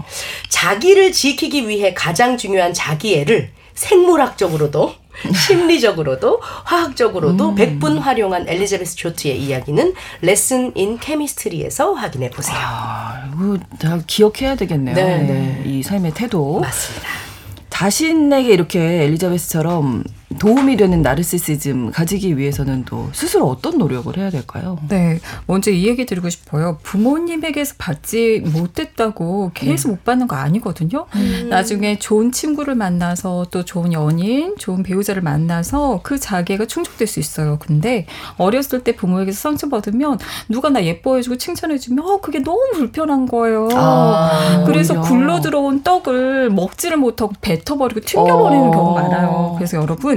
[0.51, 4.95] 자기를 지키기 위해 가장 중요한 자기애를 생물학적으로도
[5.47, 7.55] 심리적으로도 화학적으로도 음.
[7.55, 12.57] 백분 활용한 엘리자베스 조트의 이야기는 레슨 인 케미스트리에서 확인해 보세요.
[12.59, 14.95] 아, 이거 다 기억해야 되겠네요.
[14.95, 15.19] 네.
[15.19, 15.63] 네.
[15.65, 16.61] 이 삶의 태도.
[16.61, 17.34] 맞습니다.
[17.75, 20.05] 자신에게 이렇게 엘리자베스처럼
[20.39, 24.79] 도움이 되는 나르시시즘 가지기 위해서는 또 스스로 어떤 노력을 해야 될까요?
[24.89, 26.79] 네, 먼저 이 얘기 드리고 싶어요.
[26.83, 31.07] 부모님에게서 받지 못했다고 계속 못 받는 거 아니거든요.
[31.49, 37.59] 나중에 좋은 친구를 만나서 또 좋은 연인, 좋은 배우자를 만나서 그 자기가 충족될 수 있어요.
[37.61, 38.07] 근데
[38.37, 43.69] 어렸을 때 부모에게서 상처받으면 누가 나 예뻐해주고 칭찬해주면 어, 그게 너무 불편한 거예요.
[43.75, 45.05] 아, 그래서.
[45.05, 48.71] 굴러 들어온 떡을 먹지를 못하고 뱉어버리고 튕겨버리는 어.
[48.71, 49.55] 경우가 많아요.
[49.57, 50.14] 그래서 여러분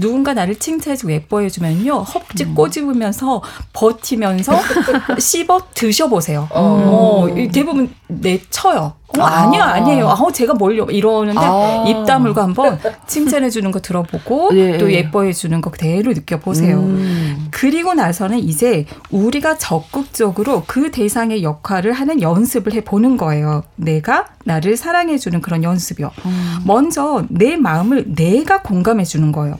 [0.00, 4.52] 누군가 나를 칭찬해주고 예뻐해주면요 헛지 꼬집으면서 버티면서
[5.18, 6.48] 씹어 드셔보세요.
[6.50, 8.94] 어, 이 대부분 내쳐요.
[9.18, 9.42] 어, 아.
[9.42, 10.08] 아니야 아니에요.
[10.08, 11.84] 아 제가 뭘요 이러는데 아.
[11.86, 14.78] 입 다물고 한번 칭찬해 주는 거 들어보고 예.
[14.78, 16.78] 또 예뻐해 주는 거 그대로 느껴보세요.
[16.78, 17.48] 음.
[17.50, 23.62] 그리고 나서는 이제 우리가 적극적으로 그 대상의 역할을 하는 연습을 해 보는 거예요.
[23.76, 26.10] 내가 나를 사랑해 주는 그런 연습이요.
[26.26, 26.58] 음.
[26.66, 29.56] 먼저 내 마음을 내가 공감해 주는 거예요.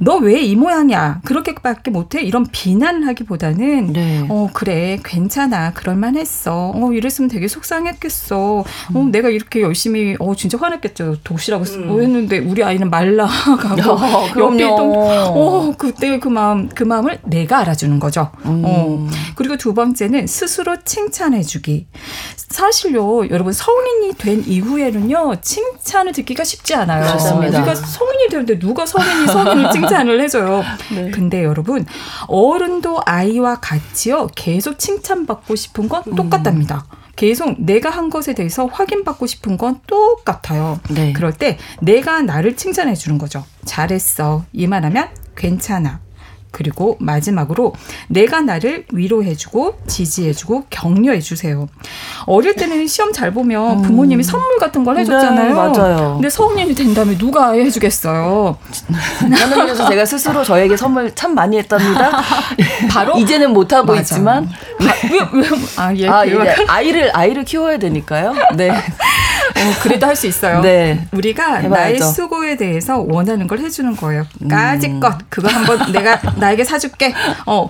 [0.00, 1.20] 너 왜 이 모양이야?
[1.24, 2.20] 그렇게밖에 못해?
[2.22, 4.26] 이런 비난을 하기보다는 네.
[4.28, 6.72] 어 그래 괜찮아 그럴만했어.
[6.74, 8.64] 어 이랬으면 되게 속상했겠어.
[8.94, 11.16] 어 내가 이렇게 열심히 어 진짜 화냈겠죠.
[11.64, 12.00] 쓰- 음.
[12.00, 14.80] 했는데 우리 아이는 말라가고 어, 옆에 있던.
[14.80, 18.30] 어 그때 그 마음 그 마음을 내가 알아주는 거죠.
[18.44, 18.62] 음.
[18.64, 21.86] 어 그리고 두 번째는 스스로 칭찬해주기.
[22.48, 27.04] 사실요 여러분 성인이 된 이후에는요 칭찬을 듣기가 쉽지 않아요.
[27.06, 27.58] 그렇습니다.
[27.58, 30.62] 우리가 성인이 되는데 누가 성인이 성인을 칭찬을 해줘요.
[30.94, 31.10] 네.
[31.10, 31.84] 근데 여러분
[32.28, 36.84] 어른도 아이와 같이요 계속 칭찬받고 싶은 건 똑같답니다.
[37.16, 40.78] 계속 내가 한 것에 대해서 확인받고 싶은 건 똑같아요.
[40.90, 41.12] 네.
[41.12, 43.44] 그럴 때 내가 나를 칭찬해 주는 거죠.
[43.64, 44.44] 잘했어.
[44.52, 46.05] 이만하면 괜찮아.
[46.56, 47.74] 그리고 마지막으로
[48.08, 51.68] 내가 나를 위로해주고 지지해주고 격려해주세요.
[52.24, 55.48] 어릴 때는 시험 잘 보면 부모님이 선물 같은 걸 해줬잖아요.
[55.48, 56.12] 네, 맞아요.
[56.14, 58.56] 근데 성인이 된 다음에 누가 해주겠어요?
[59.20, 62.22] 저는 그래서 제가 스스로 저에게 선물 참 많이 했답니다.
[62.88, 63.94] 바로 이제는 못 하고.
[63.96, 64.48] 있지만
[64.80, 64.86] 왜,
[65.32, 66.24] 왜, 아, 예, 아?
[66.24, 68.34] 이제 아이를 아이를 키워야 되니까요.
[68.56, 68.70] 네.
[69.56, 70.60] 어, 그래도 할 수 있어요.
[70.60, 71.06] 네.
[71.12, 71.68] 우리가 해봐야죠.
[71.68, 74.24] 나의 수고에 대해서 원하는 걸 해주는 거예요.
[74.42, 74.48] 음.
[74.48, 77.12] 까짓것 그거 한번 내가 나에게 사줄게.
[77.46, 77.68] 어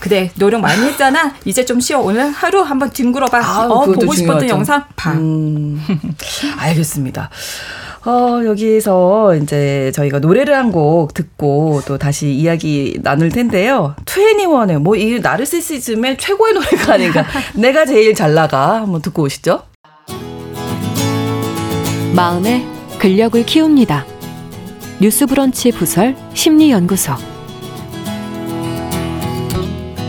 [0.00, 1.34] 그래 노력 많이 했잖아.
[1.44, 1.98] 이제 좀 쉬어.
[2.00, 3.38] 오늘 하루 한번 뒹굴어봐.
[3.38, 4.48] 아유, 어 보고 싶었던 중요하죠.
[4.48, 5.12] 영상 봐.
[5.12, 5.80] 음,
[6.58, 7.30] 알겠습니다.
[8.06, 13.94] 어, 여기서 이제 저희가 노래를 한 곡 듣고 또 다시 이야기 나눌 텐데요.
[14.04, 17.24] 21의 뭐이 나르시시즘의 최고의 노래가 아닌가.
[17.54, 18.76] 내가 제일 잘 나가.
[18.82, 19.62] 한번 듣고 오시죠.
[22.14, 22.66] 마음의
[22.98, 24.04] 근력을 키웁니다.
[25.00, 27.37] 뉴스브런치 부설 심리연구소.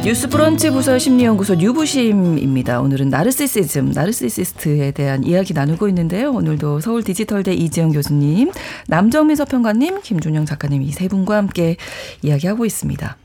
[0.02, 2.80] 뉴스 브런치 부설 심리연구소 뉴부심입니다.
[2.82, 6.32] 오늘은 나르시시즘, 나르시시스트에 대한 이야기 나누고 있는데요.
[6.32, 8.50] 오늘도 서울 디지털대 이지영 교수님,
[8.88, 11.76] 남정미 서평가님, 김준영 작가님 이 세 분과 함께
[12.24, 13.18] 이야기하고 있습니다.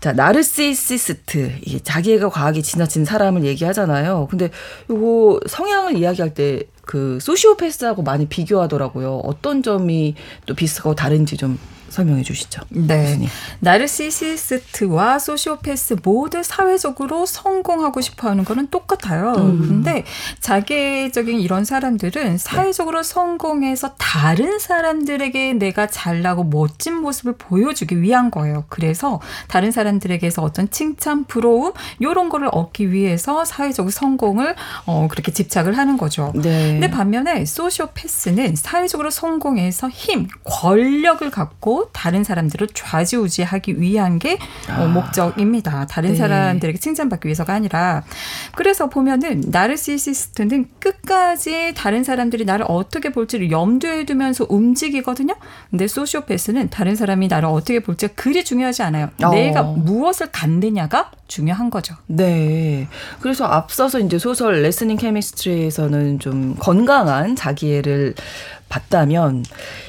[0.00, 4.26] 자, 나르시시스트, 이게 자기애가 과하게 지나친 사람을 얘기하잖아요.
[4.28, 4.50] 근데
[4.90, 9.20] 요거 성향을 이야기할 때그 소시오패스하고 많이 비교하더라고요.
[9.24, 11.58] 어떤 점이 또 비슷하고 다른지 좀
[11.96, 12.62] 설명해 주시죠.
[12.68, 13.04] 네.
[13.04, 13.28] 교수님.
[13.60, 19.32] 나르시시스트와 소시오패스 모두 사회적으로 성공하고 싶어 하는 거는 똑같아요.
[19.34, 20.04] 근데
[20.40, 28.64] 자기적인 이런 사람들은 사회적으로 성공해서 다른 사람들에게 내가 잘나고 멋진 모습을 보여주기 위한 거예요.
[28.68, 34.54] 그래서 다른 사람들에게서 어떤 칭찬, 부러움, 이런 거를 얻기 위해서 사회적 성공을
[34.86, 36.32] 어, 그렇게 집착을 하는 거죠.
[36.34, 36.72] 네.
[36.72, 44.34] 근데 반면에 소시오패스는 사회적으로 성공해서 힘, 권력을 갖고 다른 사람들을 좌지우지하기 위한 게
[44.68, 44.86] 어, 아.
[44.86, 45.86] 목적입니다.
[45.86, 46.16] 다른 네.
[46.16, 48.02] 사람들에게 칭찬받기 위해서가 아니라
[48.54, 55.34] 그래서 보면은 나르시시스트는 끝까지 다른 사람들이 나를 어떻게 볼지를 염두에 두면서 움직이거든요.
[55.70, 59.10] 근데 소시오패스는 다른 사람이 나를 어떻게 볼지 그리 중요하지 않아요.
[59.22, 59.30] 어.
[59.30, 61.94] 내가 무엇을 갖느냐가 중요한 거죠.
[62.06, 62.88] 네.
[63.20, 68.14] 그래서 앞서서 이제 소설 Lessons in Chemistry에서는 좀 건강한 자기애를
[68.68, 69.44] 봤다면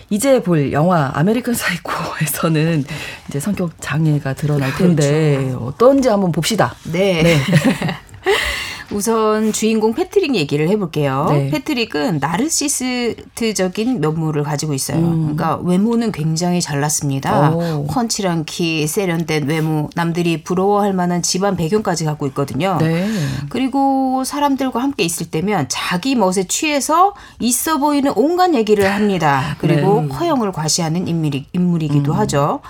[0.09, 2.85] 이제 볼 영화 American Psycho에서는
[3.27, 5.65] 이제 성격 장애가 드러날 텐데 그렇죠.
[5.65, 6.75] 어떤지 한번 봅시다.
[6.91, 7.23] 네.
[7.23, 7.37] 네.
[8.91, 11.27] 우선 주인공 패트릭 얘기를 해볼게요.
[11.29, 11.49] 네.
[11.49, 14.97] 패트릭은 나르시스트적인 면모를 가지고 있어요.
[14.97, 15.35] 음.
[15.35, 17.51] 그러니까 외모는 굉장히 잘났습니다.
[17.51, 17.85] 오.
[17.87, 22.77] 훤칠한 키, 세련된 외모, 남들이 부러워할 만한 집안 배경까지 갖고 있거든요.
[22.79, 23.07] 네.
[23.49, 29.55] 그리고 사람들과 함께 있을 때면 자기 멋에 취해서 있어 보이는 온갖 얘기를 합니다.
[29.59, 30.13] 그리고 네.
[30.13, 32.17] 허영을 과시하는 인물이, 인물이기도 음.
[32.17, 32.61] 하죠.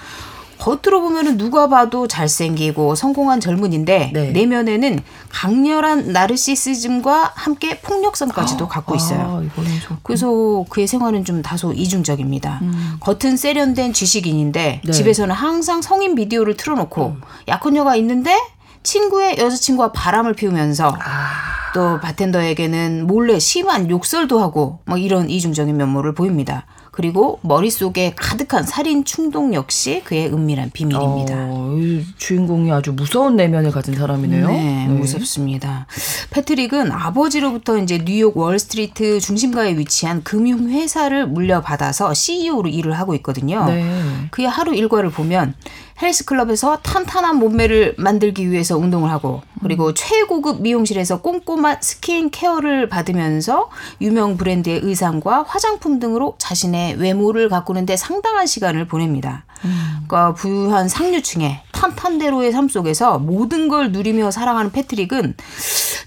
[0.60, 4.32] 겉으로 보면은 누가 봐도 잘생기고 성공한 젊은인데 네.
[4.32, 9.20] 내면에는 강렬한 나르시시즘과 함께 폭력성까지도 아, 갖고 있어요.
[9.20, 12.60] 아, 그래서 그의 생활은 좀 다소 이중적입니다.
[12.64, 12.98] 음.
[13.00, 14.92] 겉은 세련된 지식인인데 네.
[14.92, 17.22] 집에서는 항상 성인 비디오를 틀어놓고 음.
[17.48, 18.36] 약혼녀가 있는데
[18.84, 21.58] 친구의 여자친구와 바람을 피우면서 아.
[21.74, 26.66] 또 바텐더에게는 몰래 심한 욕설도 하고 뭐 이런 이중적인 면모를 보입니다.
[26.98, 31.36] 그리고 머릿속에 가득한 살인 충동 역시 그의 은밀한 비밀입니다.
[31.38, 31.78] 어,
[32.18, 34.48] 주인공이 아주 무서운 내면을 가진 사람이네요.
[34.48, 35.86] 네, 네, 무섭습니다.
[36.32, 43.68] 패트릭은 아버지로부터 이제 뉴욕 월스트리트 중심가에 위치한 금융 회사를 물려받아서 CEO로 일을 하고 있거든요.
[43.68, 43.88] 네.
[44.32, 45.54] 그의 하루 일과를 보면
[46.02, 49.94] 헬스클럽에서 탄탄한 몸매를 만들기 위해서 운동을 하고 그리고 음.
[49.96, 53.70] 최고급 미용실에서 꼼꼼한 스킨 케어를 받으면서
[54.02, 59.46] 유명 브랜드의 의상과 화장품 등으로 자신의 외모를 가꾸는데 상당한 시간을 보냅니다.
[59.66, 60.06] 음.
[60.08, 65.36] 그러니까 부유한 상류층의 탄탄대로의 삶 속에서 모든 걸 누리며 살아가는 패트릭은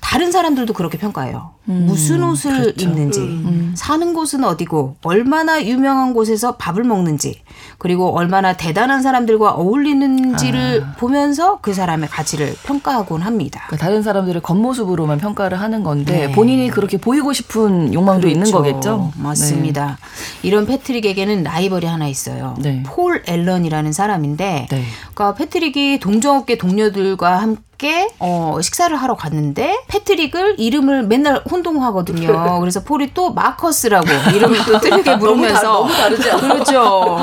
[0.00, 1.52] 다른 사람들도 그렇게 평가해요.
[1.68, 2.88] 음, 무슨 옷을 그렇죠.
[2.88, 3.74] 입는지, 음.
[3.76, 7.42] 사는 곳은 어디고, 얼마나 유명한 곳에서 밥을 먹는지,
[7.78, 10.96] 그리고 얼마나 대단한 사람들과 어울리는지를 아.
[10.96, 13.62] 보면서 그 사람의 가치를 평가하곤 합니다.
[13.68, 16.32] 그러니까 다른 사람들을 겉모습으로만 평가를 하는 건데 네.
[16.32, 18.34] 본인이 그렇게 보이고 싶은 욕망도 그렇죠.
[18.36, 19.12] 있는 거겠죠.
[19.16, 19.98] 맞습니다.
[20.42, 20.48] 네.
[20.48, 22.56] 이런 패트릭에게는 라이벌이 하나 있어요.
[22.58, 22.82] 네.
[22.84, 24.84] 폴 앨런이라는 사람인데, 네.
[25.14, 32.60] 그러니까 패트릭 이 동종업계 동료들과 함께 어, 식사를 하러 갔는데 패트릭을 이름을 맨날 혼동하거든요.
[32.60, 36.52] 그래서 폴이 또 마커스라고 이름을 또 틀리게 부르면서 너무, 다, 르지 않아요?
[36.52, 37.18] 그렇죠.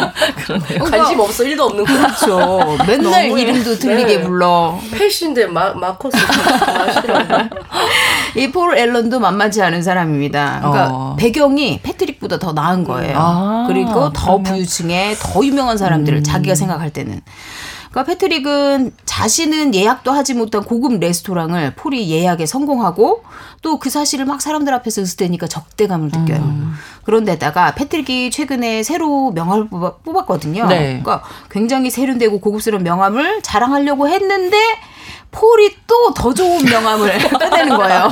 [0.89, 2.78] 관심 없어 1도 없는 거 그렇죠.
[2.88, 4.23] 맨날 이름도 틀리게 네.
[4.23, 4.80] 불러.
[4.91, 6.17] 패시인데 마, 마커스
[8.36, 10.60] 이폴 앨런도 만만치 않은 사람입니다.
[10.62, 11.15] 그러니까 어.
[11.17, 13.17] 배경이 패트릭보다 더 나은 거예요.
[13.17, 16.23] 아, 그리고 더 부유층의 더 유명한 사람들을 음.
[16.23, 17.21] 자기가 생각할 때는
[17.89, 23.23] 그러니까 패트릭은 자신은 예약도 하지 못한 고급 레스토랑을 폴이 예약에 성공하고
[23.62, 26.39] 또 그 사실을 막 사람들 앞에서 으스대니까 적대감을 느껴요.
[26.39, 26.74] 음.
[27.04, 30.67] 그런데다가 패트릭이 최근에 새로 명함을 뽑았 거든요.
[30.67, 31.02] 네.
[31.04, 34.58] 그러니까 굉장히 세련되고 고급스러운 명함을 자랑하려고 했는데
[35.32, 38.10] 폴이 또 더 좋은 명함을 따내는 거예요.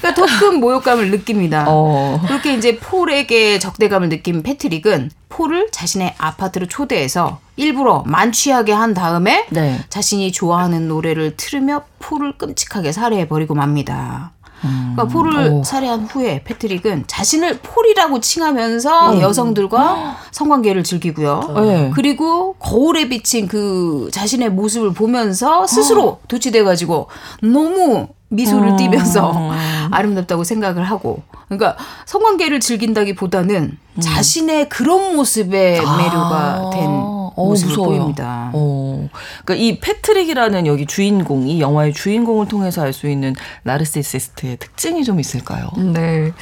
[0.00, 1.64] 그러니까 더 큰 모욕감을 느낍니다.
[1.68, 2.20] 어.
[2.26, 9.80] 그렇게 이제 폴에게 적대감을 느낀 패트릭은 폴을 자신의 아파트로 초대해서 일부러 만취하게 한 다음에 네.
[9.88, 14.32] 자신이 좋아하는 노래를 틀으며 폴을 끔찍하게 살해해버리고 맙니다.
[14.60, 15.62] 그러니까 폴을 오.
[15.62, 19.20] 살해한 후에 패트릭은 자신을 폴이라고 칭하면서 음.
[19.20, 21.40] 여성들과 성관계를 즐기고요.
[21.56, 21.90] 네.
[21.94, 27.08] 그리고 거울에 비친 그 자신의 모습을 보면서 스스로 도취돼가지고
[27.42, 28.76] 너무 미소를 음.
[28.76, 29.52] 띠면서
[29.90, 34.00] 아름답다고 생각을 하고 그러니까 성관계를 즐긴다기보다는 음.
[34.00, 35.96] 자신의 그런 모습에 아.
[35.96, 37.98] 매료가 된 어, 무서워요.
[37.98, 38.50] 보입니다.
[38.54, 39.08] 어.
[39.44, 45.18] 그러니까 이 패트릭이라는 여기 주인공, 이 영화의 주인공을 통해서 알 수 있는 나르시시스트의 특징이 좀
[45.18, 45.68] 있을까요?
[45.76, 46.32] 네.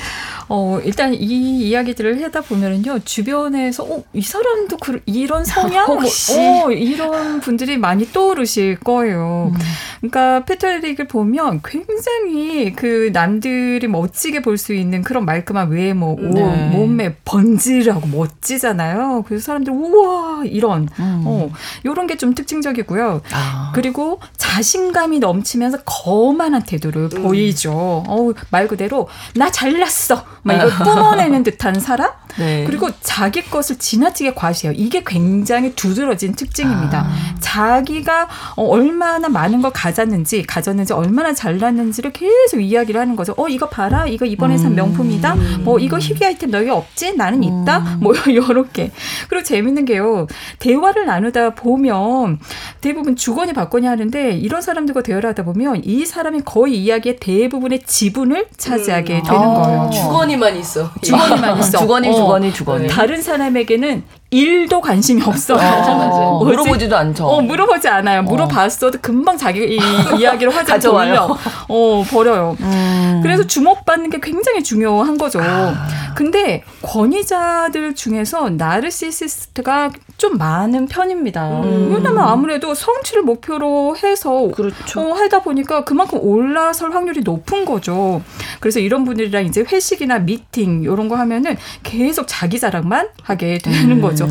[0.49, 5.87] 어, 일단 이 이야기들을 하다 보면은요, 주변에서, 어, 이 사람도 그, 이런 성향?
[5.89, 6.37] 혹시?
[6.39, 9.53] 뭐, 어, 이런 분들이 많이 떠오르실 거예요.
[9.55, 9.59] 음.
[10.01, 16.69] 그러니까 패트릭을 보면 굉장히 그 남들이 멋지게 볼 수 있는 그런 말끔한 외모, 네.
[16.71, 19.25] 몸매 번지하고 멋지잖아요.
[19.27, 21.23] 그래서 사람들, 우와, 이런, 음.
[21.27, 21.51] 어,
[21.85, 23.21] 요런 게 좀 특징적이고요.
[23.33, 23.73] 아.
[23.75, 27.23] 그리고 자신감이 넘치면서 거만한 태도를 음.
[27.23, 27.73] 보이죠.
[27.73, 30.25] 어, 말 그대로, 나 잘났어.
[30.43, 32.11] 막 이걸 뿜어내는 듯한 사람?
[32.39, 32.65] 네.
[32.67, 34.75] 그리고 자기 것을 지나치게 과시해요.
[34.79, 37.07] 이게 굉장히 두드러진 특징입니다.
[37.09, 37.35] 아.
[37.41, 43.35] 자기가 어, 얼마나 많은 걸 가졌는지, 가졌는지, 얼마나 잘났는지를 계속 이야기를 하는 거죠.
[43.37, 44.07] 어, 이거 봐라.
[44.07, 44.77] 이거 이번에 산 음.
[44.77, 45.35] 명품이다.
[45.61, 47.17] 뭐, 이거 희귀 아이템 너희 없지?
[47.17, 47.79] 나는 있다.
[47.79, 47.99] 음.
[48.01, 48.93] 뭐, 요렇게.
[49.29, 50.27] 그리고 재밌는 게요.
[50.59, 52.39] 대 화를 나누다 보면
[52.81, 58.47] 대부분 주거니 받거니 하는데 이런 사람들과 대화를 하다 보면 이 사람이 거의 이야기의 대부분의 지분을
[58.57, 59.23] 차지하게 음.
[59.23, 59.55] 되는 아.
[59.63, 59.91] 거예요.
[59.93, 60.91] 주거니만 있어.
[61.03, 61.79] 주거니만 있어.
[61.79, 62.13] 주거니 어.
[62.13, 62.89] 주거니 주거니.
[62.89, 64.03] 다른 사람에게는
[64.33, 65.55] 일도 관심이 없어.
[65.55, 66.17] 맞아, 맞아.
[66.17, 67.27] 어, 물어보지도 않죠.
[67.27, 68.23] 어, 물어보지 않아요.
[68.23, 69.79] 물어봤어도 금방 자기 이
[70.19, 71.15] 이야기를 화제 가져와요.
[71.15, 71.39] 돌려.
[71.69, 72.57] 어, 버려요.
[72.61, 73.21] 음.
[73.23, 75.39] 그래서 주목받는 게 굉장히 중요한 거죠.
[75.43, 75.75] 아.
[76.17, 81.61] 근데 권위자들 중에서 나르시시스트가 좀 많은 편입니다.
[81.63, 81.93] 음.
[81.95, 85.01] 왜냐면 아무래도 성취를 목표로 해서 그렇죠.
[85.01, 88.23] 어, 하다 보니까 그만큼 올라설 확률이 높은 거죠.
[88.61, 94.01] 그래서 이런 분들이랑 이제 회식이나 미팅 이런 거 하면은 계속 자기 자랑만 하게 되는 음.
[94.01, 94.22] 거죠.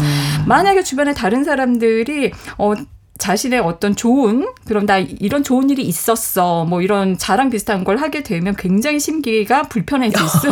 [0.46, 2.74] 만약에 주변에 다른 사람들이 어
[3.22, 8.24] 자신의 어떤 좋은 그럼 나 이런 좋은 일이 있었어 뭐 이런 자랑 비슷한 걸 하게
[8.24, 10.50] 되면 굉장히 심기가 불편해질 수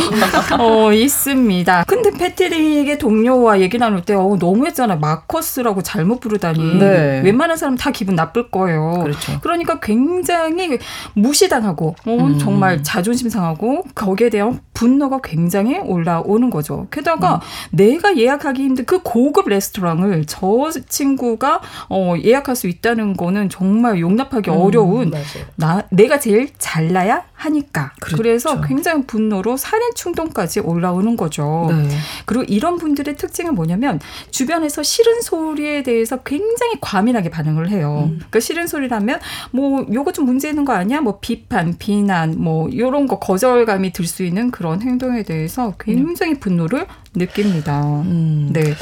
[0.59, 1.86] 어, 있습니다.
[1.88, 7.22] 근데 패트릭의 동료와 얘기 나눌 때 어, 너무했잖아 마커스라고 잘못 부르다니 네.
[7.26, 8.99] 웬만한 사람 다 기분 나쁠 거예요.
[9.01, 9.39] 그렇죠.
[9.41, 10.78] 그러니까 굉장히
[11.13, 12.38] 무시당하고 어, 음.
[12.38, 16.86] 정말 자존심 상하고 거기에 대한 분노가 굉장히 올라오는 거죠.
[16.91, 17.39] 게다가 음.
[17.72, 24.49] 내가 예약하기 힘든 그 고급 레스토랑을 저 친구가 어, 예약할 수 있다는 거는 정말 용납하기
[24.49, 25.45] 어려운 맞아요.
[25.55, 28.18] 나 내가 제일 잘나야 하니까 그렇죠.
[28.18, 31.70] 그래서 굉장히 분노로 살인 충동까지 올라오는 거죠.
[31.72, 31.88] 네.
[32.26, 34.01] 그리고 이런 분들의 특징은 뭐냐면
[34.32, 38.10] 주변에서 싫은 소리에 대해서 굉장히 과민하게 반응을 해요.
[38.10, 38.16] 음.
[38.18, 39.20] 그러니까 싫은 소리라면
[39.51, 40.99] 뭐 요거 좀 문제 있는 거 아니야?
[40.99, 46.88] 뭐 비판, 비난, 뭐 요런 거 거절감이 들 수 있는 그런 행동에 대해서 굉장히 분노를
[47.16, 47.82] 느낍니다.
[47.82, 48.49] 음.
[48.51, 48.76] 네.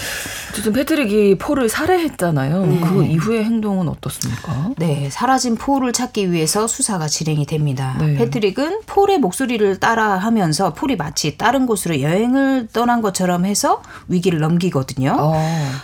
[0.51, 2.65] 어쨌든 패트릭이 폴을 살해했잖아요.
[2.65, 2.79] 네.
[2.81, 4.71] 그 이후의 행동은 어떻습니까?
[4.77, 7.95] 네, 사라진 폴을 찾기 위해서 수사가 진행이 됩니다.
[7.99, 8.15] 네.
[8.15, 15.15] 패트릭은 폴의 목소리를 따라하면서 폴이 마치 다른 곳으로 여행을 떠난 것처럼 해서 위기를 넘기거든요.
[15.17, 15.41] 어.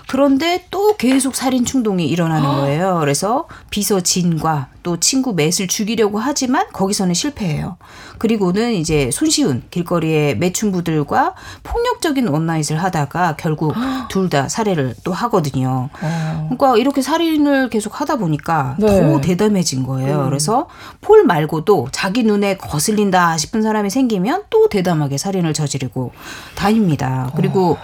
[0.08, 2.98] 그런데 또 계속 살인 충동이 일어나는 거예요.
[3.00, 7.78] 그래서 비서 진과 또 친구 맷을 죽이려고 하지만 거기서는 실패해요.
[8.18, 13.74] 그리고는 이제 손시운 길거리의 매춘부들과 폭력적인 원나잇을 하다가 결국
[14.10, 15.90] 둘 다 살해를 또 하거든요.
[16.02, 16.48] 어.
[16.50, 18.88] 그러니까 이렇게 살인을 계속 하다 보니까 네.
[18.88, 20.26] 더 대담해진 거예요.
[20.26, 20.68] 그래서
[21.02, 26.14] 폴 말고도 자기 눈에 거슬린다 싶은 사람이 생기면 또 대담하게 살인을 저지르고
[26.56, 27.32] 다닙니다.
[27.36, 27.78] 그리고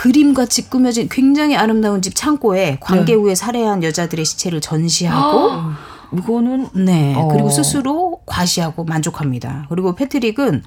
[0.00, 5.50] 그림같이 꾸며진 굉장히 아름다운 집 창고에 관계 후에 살해한 여자들의 시체를 전시하고
[6.12, 7.14] 이거는 네.
[7.16, 7.28] 어.
[7.28, 9.66] 그리고 스스로 과시하고 만족합니다.
[9.68, 10.62] 그리고 패트릭은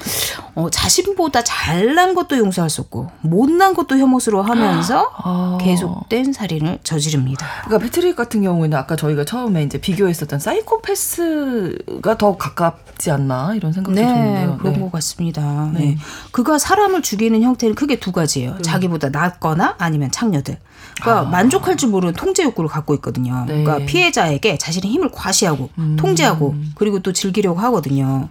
[0.56, 5.58] 어, 자신보다 잘난 것도 용서할 수 없고 못난 것도 혐오스러워하면서 아.
[5.62, 7.46] 계속된 살인을 저지릅니다.
[7.66, 14.00] 그러니까 패트릭 같은 경우에는 아까 저희가 처음에 이제 비교했었던 사이코패스가 더 가깝지 않나 이런 생각도
[14.00, 14.58] 네, 드는데요.
[14.60, 14.80] 그런 네.
[14.80, 15.70] 것 같습니다.
[15.74, 15.80] 네.
[15.80, 15.98] 네.
[16.32, 18.58] 그가 사람을 죽이는 형태는 크게 두 가지예요.
[18.62, 20.58] 자기보다 낫거나 아니면 창녀들.
[21.02, 23.34] 그러니까 만족할 줄 모르는 통제 욕구를 갖고 있거든요.
[23.36, 23.46] 아.
[23.46, 23.64] 네.
[23.64, 25.96] 그러니까 피해자에게 자신의 힘을 과시하고 음.
[25.98, 28.30] 통제하고 그리고 또 즐기려고 하거든요.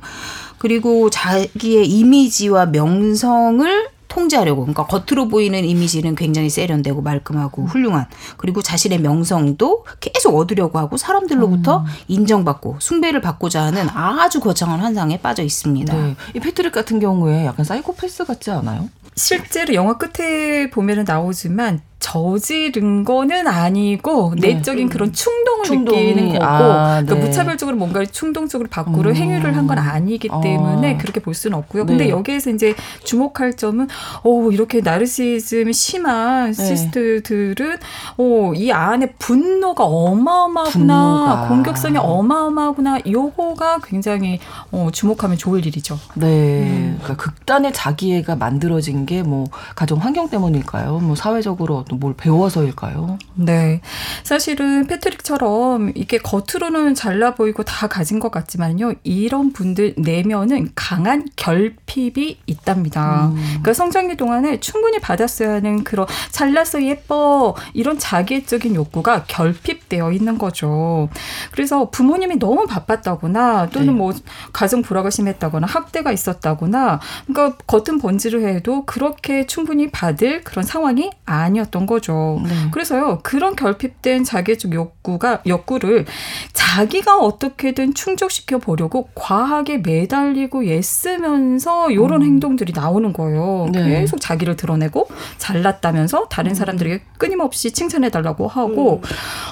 [0.59, 8.07] 그리고 자기의 이미지와 명성을 통제하려고 그러니까 겉으로 보이는 이미지는 굉장히 세련되고 말끔하고 훌륭한
[8.37, 11.85] 그리고 자신의 명성도 계속 얻으려고 하고 사람들로부터 음.
[12.09, 15.95] 인정받고 숭배를 받고자 하는 아주 거창한 환상에 빠져 있습니다.
[15.95, 16.17] 네.
[16.37, 18.91] 이 패트릭 같은 경우에 약간 사이코패스 같지 않아요?
[19.17, 24.55] 실제로 영화 끝에 보면은 나오지만 저지른 거는 아니고 네.
[24.55, 27.21] 내적인 그런 충동을 충동이, 느끼는 거고 아, 그러니까 네.
[27.21, 29.15] 무차별적으로 뭔가를 충동적으로 밖으로 음.
[29.17, 30.41] 행위를 한 건 아니기 어.
[30.41, 31.87] 때문에 그렇게 볼 수는 없고요.
[31.87, 32.11] 근데 네.
[32.11, 32.75] 여기에서 이제
[33.05, 33.87] 주목할 점은
[34.25, 36.65] 오 이렇게 나르시즘이 심한 네.
[36.65, 37.77] 시스트들은
[38.17, 41.49] 오이 안에 분노가 어마어마하구나 분노가.
[41.49, 44.41] 공격성이 어마어마하구나 요거가 굉장히
[44.73, 45.97] 어, 주목하면 좋을 일이죠.
[46.15, 46.97] 네.
[46.99, 49.45] 그러니까 극단의 자기애가 만들어진 게 뭐
[49.77, 50.99] 가정 환경 때문일까요?
[50.99, 53.19] 뭐 사회적으로 어떤 뭘 배워서일까요?
[53.35, 53.81] 네.
[54.25, 58.95] 사실은 패트릭처럼 이게 겉으로는 잘나 보이고 다 가진 것 같지만요.
[59.03, 63.27] 이런 분들 내면은 강한 결핍이 있답니다.
[63.27, 63.35] 음.
[63.35, 71.09] 그러니까 성장기 동안에 충분히 받았어야 하는 그런 잘났어 예뻐 이런 자기애적인 욕구가 결핍되어 있는 거죠.
[71.53, 73.93] 그래서 부모님이 너무 바빴다거나 또는 네.
[73.93, 74.13] 뭐
[74.53, 81.82] 가정 불화가 심했다거나 학대가 있었다거나 그러니까 겉은 번지를 해도 그렇게 충분히 받을 그런 상황이 아니었던
[81.83, 82.41] 있었던 거죠.
[82.45, 82.51] 네.
[82.71, 86.07] 그래서요 그런 결핍된 자기적 욕구가 욕구를
[86.53, 93.69] 자기가 어떻게든 충족시켜 보려고 과하게 매달리고 애쓰면서 이런 행동들이 나오는 거예요.
[93.73, 94.01] 네.
[94.01, 95.09] 계속 자기를 드러내고
[95.39, 99.01] 잘났다면서 다른 사람들에게 끊임없이 칭찬해 달라고 하고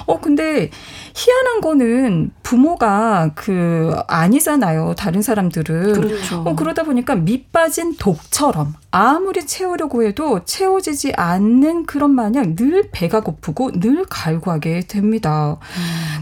[0.05, 0.69] 어 근데
[1.15, 4.95] 희한한 거는 부모가 그 아니잖아요.
[4.97, 6.41] 다른 사람들은 그렇죠.
[6.45, 13.21] 어, 그러다 보니까 밑 빠진 독처럼 아무리 채우려고 해도 채워지지 않는 그런 마냥 늘 배가
[13.21, 15.57] 고프고 늘 갈구하게 됩니다.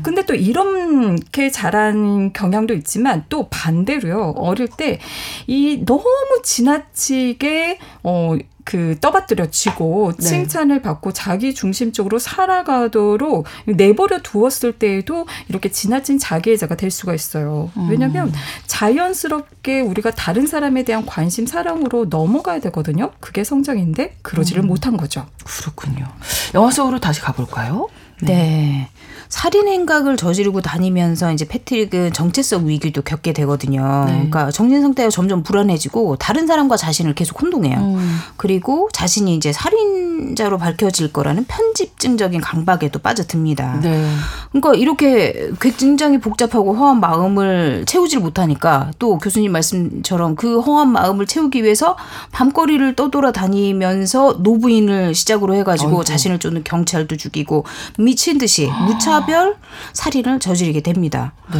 [0.03, 4.33] 근데 또 이렇게 자란 경향도 있지만 또 반대로요.
[4.37, 4.99] 어릴 때
[5.47, 6.05] 이 너무
[6.43, 8.35] 지나치게 어,
[8.65, 10.23] 그 떠받들여지고 네.
[10.23, 17.71] 칭찬을 받고 자기 중심적으로 살아가도록 내버려 두었을 때에도 이렇게 지나친 자기애자가 될 수가 있어요.
[17.89, 18.31] 왜냐하면
[18.67, 23.11] 자연스럽게 우리가 다른 사람에 대한 관심, 사랑으로 넘어가야 되거든요.
[23.19, 25.25] 그게 성장인데 그러지를 못한 거죠.
[25.43, 26.05] 그렇군요.
[26.53, 27.87] 영화 속으로 다시 가볼까요?
[28.21, 28.89] 네.
[29.29, 34.05] 살인 행각을 저지르고 다니면서 이제 패트릭은 정체성 위기도 겪게 되거든요.
[34.07, 34.13] 네.
[34.13, 37.77] 그러니까 정신 상태가 점점 불안해지고 다른 사람과 자신을 계속 혼동해요.
[37.77, 38.19] 음.
[38.37, 43.81] 그리고 자신이 이제 살인자로 밝혀질 거라는 편집증적인 강박에도 빠져듭니다.
[43.81, 44.09] 네.
[44.51, 51.63] 그러니까 이렇게 굉장히 복잡하고 허한 마음을 채우질 못하니까 또 교수님 말씀처럼 그 허한 마음을 채우기
[51.63, 51.95] 위해서
[52.31, 56.03] 밤거리를 떠돌아 다니면서 노부인을 시작으로 해가지고 아이고.
[56.03, 57.65] 자신을 쫓는 경찰도 죽이고
[57.99, 59.55] 미친 듯이 무차 별
[59.93, 61.33] 살인을 저지르게 됩니다.
[61.53, 61.59] 네.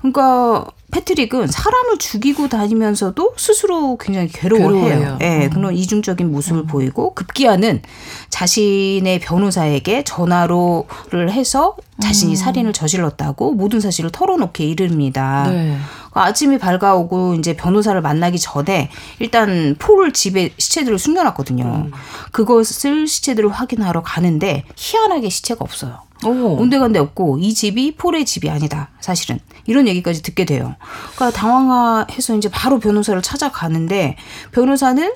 [0.00, 4.72] 그러니까 패트릭은 사람을 죽이고 다니면서도 스스로 굉장히 괴로워해요.
[4.72, 5.18] 괴로워해요.
[5.20, 7.82] 예, 그런 이중적인 모습을 보이고 급기야는
[8.28, 15.46] 자신의 변호사에게 전화로를 해서 자신이 살인을 저질렀다고 모든 사실을 털어놓게 이릅니다.
[15.48, 15.76] 네.
[16.12, 18.90] 아침이 밝아오고 이제 변호사를 만나기 전에
[19.20, 21.90] 일단 폴을 집에 시체들을 숨겨놨거든요.
[22.32, 26.00] 그것을 시체들을 확인하러 가는데 희한하게 시체가 없어요.
[26.24, 26.56] 오.
[26.60, 28.90] 온데간데 없고 이 집이 폴의 집이 아니다.
[29.00, 30.74] 사실은 이런 얘기까지 듣게 돼요.
[31.14, 34.16] 그러니까 당황해서 이제 바로 변호사를 찾아가는데
[34.52, 35.12] 변호사는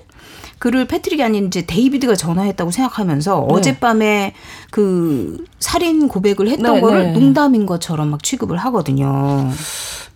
[0.59, 4.33] 그를 패트릭이 아닌 이제 데이비드가 전화했다고 생각하면서 어젯밤에
[4.71, 7.13] 그 살인 고백을 했던 네, 거를 네.
[7.13, 9.51] 농담인 것처럼 막 취급을 하거든요.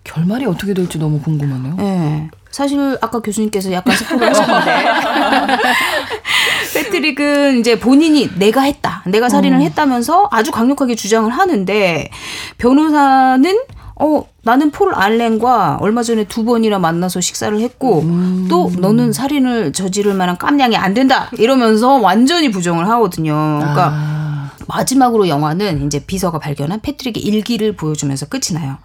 [0.08, 1.76] 결말이 어떻게 될지 너무 궁금하네요.
[1.80, 2.28] 예.
[2.50, 4.84] 사실 아까 교수님께서 약간 스포를 하셨는데
[6.74, 12.10] 패트릭은 이제 본인이 내가 했다, 내가 살인을 했다면서 아주 강력하게 주장을 하는데
[12.56, 13.58] 변호사는
[14.00, 18.02] 어 나는 폴 알렌과 얼마 전에 두 번이나 만나서 식사를 했고
[18.48, 23.58] 또 너는 살인을 저지를 만한 깜냥이 안 된다 이러면서 완전히 부정을 하거든요.
[23.60, 24.37] 그러니까 아.
[24.66, 28.76] 마지막으로 영화는 이제 비서가 발견한 패트릭의 일기를 보여주면서 끝이 나요.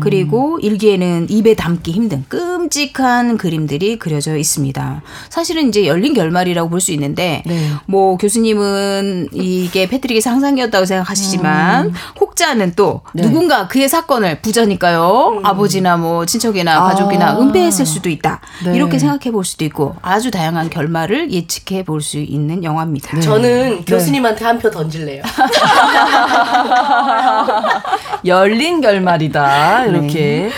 [0.00, 5.02] 그리고 일기에는 입에 담기 힘든 끔찍한 그림들이 그려져 있습니다.
[5.30, 7.68] 사실은 이제 열린 결말이라고 볼 수 있는데 네.
[7.86, 13.22] 뭐 교수님은 이게 패트릭의 상상이었다고 생각하시지만 혹자는 또 네.
[13.22, 15.40] 누군가 그의 사건을 부자니까요.
[15.44, 16.88] 아버지나 뭐 친척이나 아.
[16.88, 18.40] 가족이나 은폐했을 수도 있다.
[18.64, 18.74] 네.
[18.76, 23.14] 이렇게 생각해 볼 수도 있고 아주 다양한 결말을 예측해 볼 수 있는 영화입니다.
[23.16, 23.20] 네.
[23.20, 25.22] 저는 교수님한테 한 표 던질 래요.
[28.24, 29.84] 열린 결말이다.
[29.86, 30.50] 이렇게.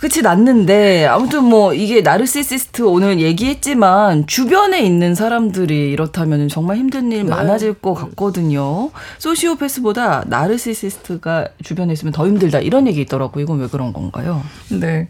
[0.00, 7.24] 끝이 났는데 아무튼 뭐 이게 나르시시스트 오늘 얘기했지만 주변에 있는 사람들이 이렇다면 정말 힘든 일
[7.24, 8.90] 많아질 것 같거든요.
[9.18, 13.40] 소시오패스보다 나르시시스트가 주변에 있으면 더 힘들다 이런 얘기 있더라고.
[13.40, 14.42] 이건 왜 그런 건가요?
[14.70, 15.08] 네.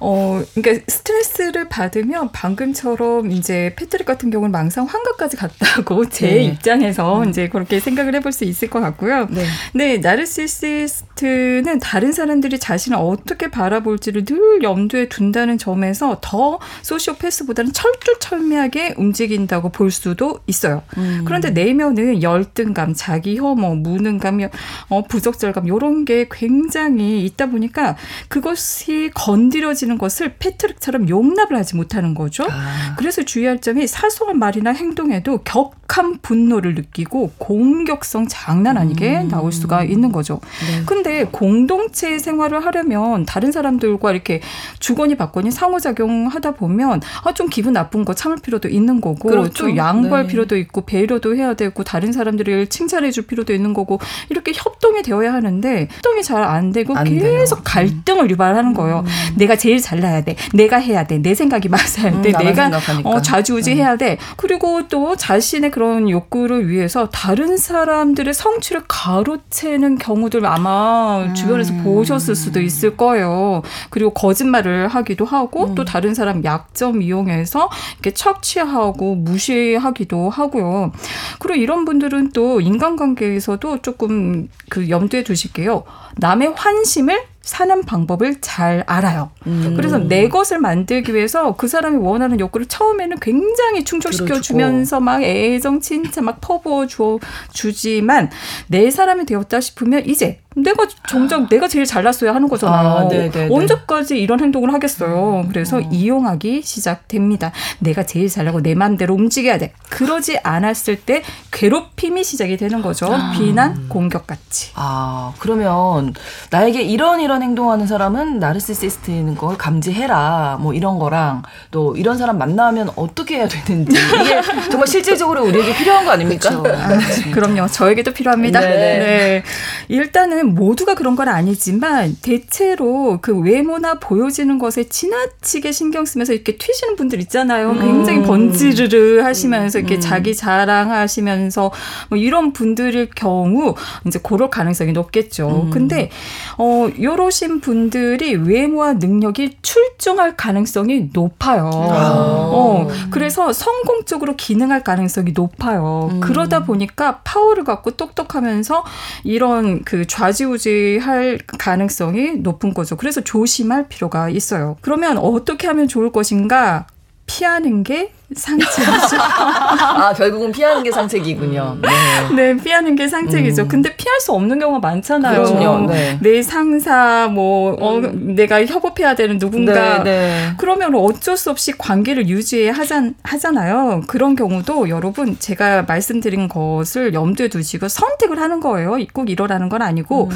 [0.00, 6.44] 어, 그러니까 스트레스를 받으면 방금처럼 이제 패트릭 같은 경우는 망상 환각까지 갔다고 제 네.
[6.44, 9.26] 입장에서 이제 그렇게 생각을 해볼 수 있을 것 같고요.
[9.30, 9.44] 네.
[9.74, 19.70] 네, 나르시시스트는 다른 사람들이 자신을 어떻게 바라볼지를 늘 염두에 둔다는 점에서 더 소시오패스보다는 철두철미하게 움직인다고
[19.70, 20.82] 볼 수도 있어요.
[21.24, 24.40] 그런데 내면은 열등감, 자기 혐오, 무능감,
[24.88, 27.96] 어, 부적절감 이런 게 굉장히 있다 보니까
[28.28, 32.44] 그것이 건드려지는 것을 패트릭처럼 용납을 하지 못하는 거죠.
[32.50, 32.94] 아.
[32.98, 40.12] 그래서 주의할 점이 사소한 말이나 행동에도 격한 분노를 느끼고 공격성 장난 아니게 나올 수가 있는
[40.12, 40.40] 거죠.
[40.86, 44.40] 근데 공동체 생활을 하려면 다른 사람들과 이렇게
[44.80, 49.64] 주거니 받거니 상호작용하다 보면 아, 좀 기분 나쁜 거 참을 필요도 있는 거고 그렇죠.
[49.66, 50.28] 또 양보할 네.
[50.28, 54.00] 필요도 있고 배려도 해야 되고 다른 사람들을 칭찬해 줄 필요도 있는 거고
[54.30, 57.62] 이렇게 협동이 되어야 하는데 협동이 잘 안 되고 안 계속 돼요.
[57.64, 59.04] 갈등을 유발하는 거예요.
[59.36, 60.36] 내가 제일 잘나야 돼.
[60.54, 61.18] 내가 해야 돼.
[61.18, 62.30] 내 생각이 맞아야 음, 돼.
[62.32, 62.70] 나만 내가.
[63.04, 64.18] 어, 좌지우지해야 돼.
[64.36, 72.60] 그리고 또 자신의 그런 욕구를 위해서 다른 사람들의 성취를 가로채는 경우들 아마 주변에서 보셨을 수도
[72.60, 73.62] 있을 거예요.
[73.98, 75.74] 그 그리고 거짓말을 하기도 하고 음.
[75.74, 80.92] 또 다른 사람 약점 이용해서 이렇게 착취하고 무시하기도 하고요.
[81.40, 85.82] 그리고 이런 분들은 또 인간관계에서도 조금 그 염두에 두실게요.
[86.16, 89.30] 남의 환심을 사는 방법을 잘 알아요.
[89.46, 89.72] 음.
[89.74, 94.42] 그래서 내 것을 만들기 위해서 그 사람이 원하는 욕구를 처음에는 굉장히 충족시켜 그렇죠.
[94.42, 97.18] 주면서 막 애정 진짜 막 퍼부어 주,
[97.54, 98.30] 주지만
[98.66, 102.88] 내 사람이 되었다 싶으면 이제 내가 정작 내가 제일 잘났어야 하는 거잖아요.
[102.88, 103.48] 아, 네네네.
[103.50, 105.46] 언제까지 이런 행동을 하겠어요.
[105.48, 105.80] 그래서 어.
[105.80, 107.52] 이용하기 시작됩니다.
[107.78, 109.72] 내가 제일 잘나고 내 마음대로 움직여야 돼.
[109.88, 111.22] 그러지 않았을 때
[111.52, 113.08] 괴롭힘이 시작이 되는 거죠.
[113.36, 114.72] 비난, 공격 같이.
[114.74, 116.12] 아, 그러면
[116.50, 120.58] 나에게 이런 이런 행동하는 사람은 나르시시스트인 걸 감지해라.
[120.60, 126.04] 뭐 이런 거랑 또 이런 사람 만나면 어떻게 해야 되는지 이게 정말 실질적으로 우리에게 필요한
[126.04, 126.50] 거 아닙니까?
[126.50, 126.98] 아,
[127.32, 127.66] 그럼요.
[127.68, 128.60] 저에게도 필요합니다.
[128.60, 128.98] 네네.
[128.98, 129.42] 네.
[129.88, 136.96] 일단은 모두가 그런 건 아니지만 대체로 그 외모나 보여지는 것에 지나치게 신경 쓰면서 이렇게 튀시는
[136.96, 137.74] 분들 있잖아요.
[137.74, 138.24] 굉장히 음.
[138.24, 140.00] 번지르르 하시면서 이렇게 음.
[140.00, 141.70] 자기 자랑하시면서
[142.10, 143.74] 뭐 이런 분들일 경우
[144.06, 145.64] 이제 그럴 가능성이 높겠죠.
[145.66, 145.70] 음.
[145.70, 146.10] 근데
[146.56, 151.70] 어 요 러신 분들이 외모와 능력이 출중할 가능성이 높아요.
[151.72, 152.50] 아.
[152.50, 156.08] 어, 그래서 성공적으로 기능할 가능성이 높아요.
[156.10, 156.20] 음.
[156.20, 158.82] 그러다 보니까 파워를 갖고 똑똑하면서
[159.24, 162.96] 이런 그 좌지우지 할 가능성이 높은 거죠.
[162.96, 164.76] 그래서 조심할 필요가 있어요.
[164.80, 166.86] 그러면 어떻게 하면 좋을 것인가?
[167.28, 169.16] 피하는 게 상책이죠.
[169.16, 171.78] 아, 결국은 피하는 게 상책이군요.
[171.80, 172.34] 네.
[172.34, 173.62] 네, 피하는 게 상책이죠.
[173.62, 173.68] 음.
[173.68, 175.44] 근데 피할 수 없는 경우가 많잖아요.
[175.44, 175.90] 그럼요.
[175.90, 176.18] 네.
[176.20, 180.02] 내 상사, 뭐, 어, 내가 협업해야 되는 누군가.
[180.02, 180.52] 네, 네.
[180.58, 184.02] 그러면 어쩔 수 없이 관계를 유지해야 하잖, 하잖아요.
[184.06, 188.98] 그런 경우도 여러분 제가 말씀드린 것을 염두에 두시고 선택을 하는 거예요.
[189.12, 190.30] 꼭 이러라는 건 아니고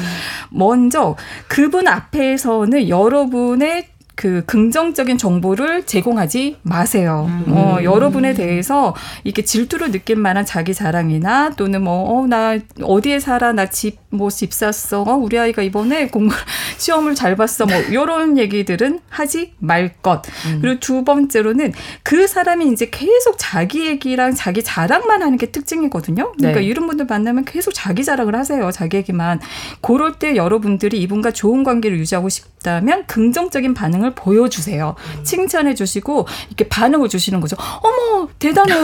[0.49, 1.15] 먼저
[1.47, 7.27] 그분 앞에서는 여러분의 그 긍정적인 정보를 제공하지 마세요.
[7.47, 8.93] 어, 여러분에 대해서
[9.23, 13.53] 이렇게 질투를 느낄 만한 자기 자랑이나 또는 뭐, 어, 나 어디에 살아?
[13.53, 15.01] 나 집, 뭐, 집 샀어.
[15.03, 16.35] 어, 우리 아이가 이번에 공부,
[16.77, 17.65] 시험을 잘 봤어.
[17.65, 20.21] 뭐, 요런 얘기들은 하지 말 것.
[20.61, 26.33] 그리고 두 번째로는 그 사람이 이제 계속 자기 얘기랑 자기 자랑만 하는 게 특징이거든요.
[26.33, 26.65] 그러니까 네.
[26.65, 28.71] 이런 분들 만나면 계속 자기 자랑을 하세요.
[28.71, 29.39] 자기 얘기만.
[29.81, 34.95] 그럴 때 여러분들이 이분과 좋은 관계를 유지하고 싶다면 긍정적인 반응을 보여주세요.
[35.23, 37.55] 칭찬해 주시고 이렇게 반응을 주시는 거죠.
[37.81, 38.83] 어머 대단해요.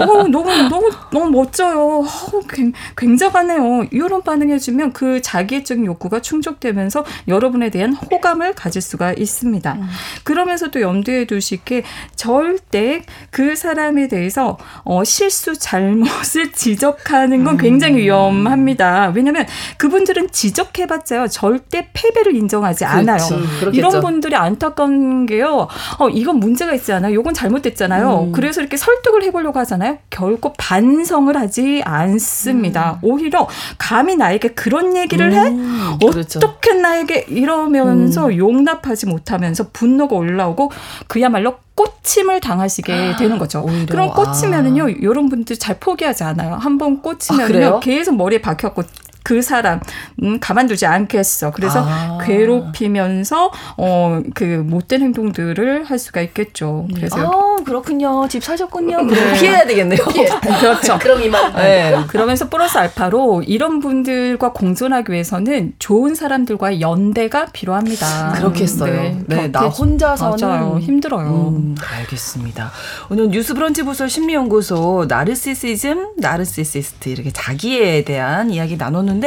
[0.00, 2.00] 어 너무 너무 너무 멋져요.
[2.00, 3.86] 어, 굉- 굉장하네요.
[3.90, 9.78] 이런 반응해 주면 그 자기애적인 욕구가 충족되면서 여러분에 대한 호감을 가질 수가 있습니다.
[10.24, 11.84] 그러면서 또 염두에 두실 게
[12.16, 19.12] 절대 그 사람에 대해서 어, 실수 잘못을 지적하는 건 굉장히 위험합니다.
[19.14, 19.46] 왜냐하면
[19.78, 23.18] 그분들은 지적해봤자요 절대 패배를 인정하지 않아요.
[23.60, 23.70] 그렇겠죠.
[23.72, 25.68] 이런 분들이 안타까운 게요.
[25.98, 27.14] 어, 이건 문제가 있지 않아요.
[27.14, 28.24] 요건 잘못됐잖아요.
[28.24, 28.32] 음.
[28.32, 29.98] 그래서 이렇게 설득을 해보려고 하잖아요.
[30.10, 32.98] 결코 반성을 하지 않습니다.
[33.02, 33.48] 오히려
[33.78, 35.48] 감히 나에게 그런 얘기를 해?
[35.48, 36.38] 음, 그렇죠.
[36.38, 40.70] 어떻게 나에게 이러면서 용납하지 못하면서 분노가 올라오고
[41.06, 43.62] 그야말로 꼬침을 당하시게 되는 거죠.
[43.62, 43.86] 오히려.
[43.86, 46.56] 그럼 꽂히면은요, 이런 분들 잘 포기하지 않아요.
[46.56, 47.02] 한번 아?
[47.02, 48.82] 꽂히면요, 계속 머리에 박혀갖고
[49.30, 49.78] 그 사람
[50.24, 51.52] 음, 가만두지 않겠어.
[51.52, 52.18] 그래서 아.
[52.24, 56.86] 괴롭히면서 어 그 못된 행동들을 할 수가 있겠죠.
[56.94, 58.26] 그래서 아, 그렇군요.
[58.28, 59.06] 집 사셨군요.
[59.06, 59.98] 그럼 피해야 되겠네요.
[60.60, 60.98] 그렇죠.
[61.00, 61.54] 그럼 이만.
[61.54, 61.96] 네.
[62.08, 68.32] 그러면서 플러스 알파로 이런 분들과 공존하기 위해서는 좋은 사람들과의 연대가 필요합니다.
[68.36, 69.22] 그렇겠어요.
[69.26, 70.78] 네, 나 곁에- 혼자서는 맞아요.
[70.80, 71.28] 힘들어요.
[71.56, 72.70] 음, 알겠습니다.
[73.10, 79.19] 오늘 뉴스브런치 부설 심리연구소 나르시시즘, 나르시시스트 이렇게 자기에 대한 이야기 나눴는데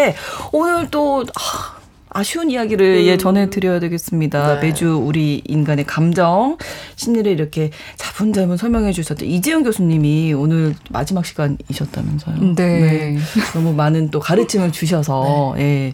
[0.51, 1.75] 오늘 또 아,
[2.13, 4.55] 아쉬운 이야기를 예, 전해드려야 되겠습니다.
[4.55, 4.67] 네.
[4.67, 6.57] 매주 우리 인간의 감정,
[6.95, 12.55] 심리를 이렇게 자분자분 설명해 주셨던 이지영 교수님이 오늘 마지막 시간이셨다면서요.
[12.55, 13.17] 네.
[13.53, 15.93] 너무 많은 또 가르침을 주셔서 예,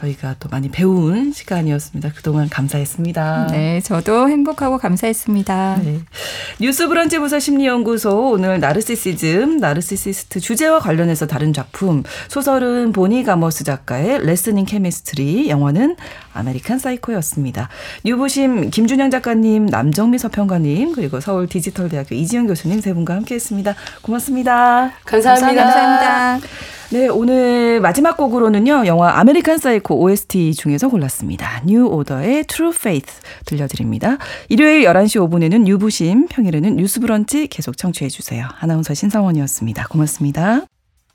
[0.00, 2.12] 저희가 또 많이 배운 시간이었습니다.
[2.14, 3.48] 그동안 감사했습니다.
[3.50, 5.80] 네, 저도 행복하고 감사했습니다.
[5.84, 5.98] 네.
[6.60, 14.24] 뉴스 브런치 부서 심리연구소 오늘 나르시시즘, 나르시시스트 주제와 관련해서 다른 작품 소설은 보니 가머스 작가의
[14.24, 15.96] Lessons in Chemistry, 영화는
[16.34, 17.68] American Psycho였습니다.
[18.04, 23.74] 뉴부심 김준영 작가님, 남정미 서평가님 그리고 서울 디지털대학교 이지영 교수님 세 분과 함께했습니다.
[24.02, 24.92] 고맙습니다.
[25.04, 25.64] 감사합니다.
[25.64, 26.46] 감사합니다.
[26.90, 31.62] 네, 오늘 마지막 곡으로는요, 영화 American Psycho OST 중에서 골랐습니다.
[31.64, 33.12] 뉴 오더의 True Faith
[33.44, 34.18] 들려드립니다.
[34.48, 38.46] 일요일 11시 5분에는 뉴부심, 평일에는 뉴스 브런치 계속 청취해 주세요.
[38.60, 39.88] 아나운서 신성원이었습니다.
[39.88, 40.62] 고맙습니다.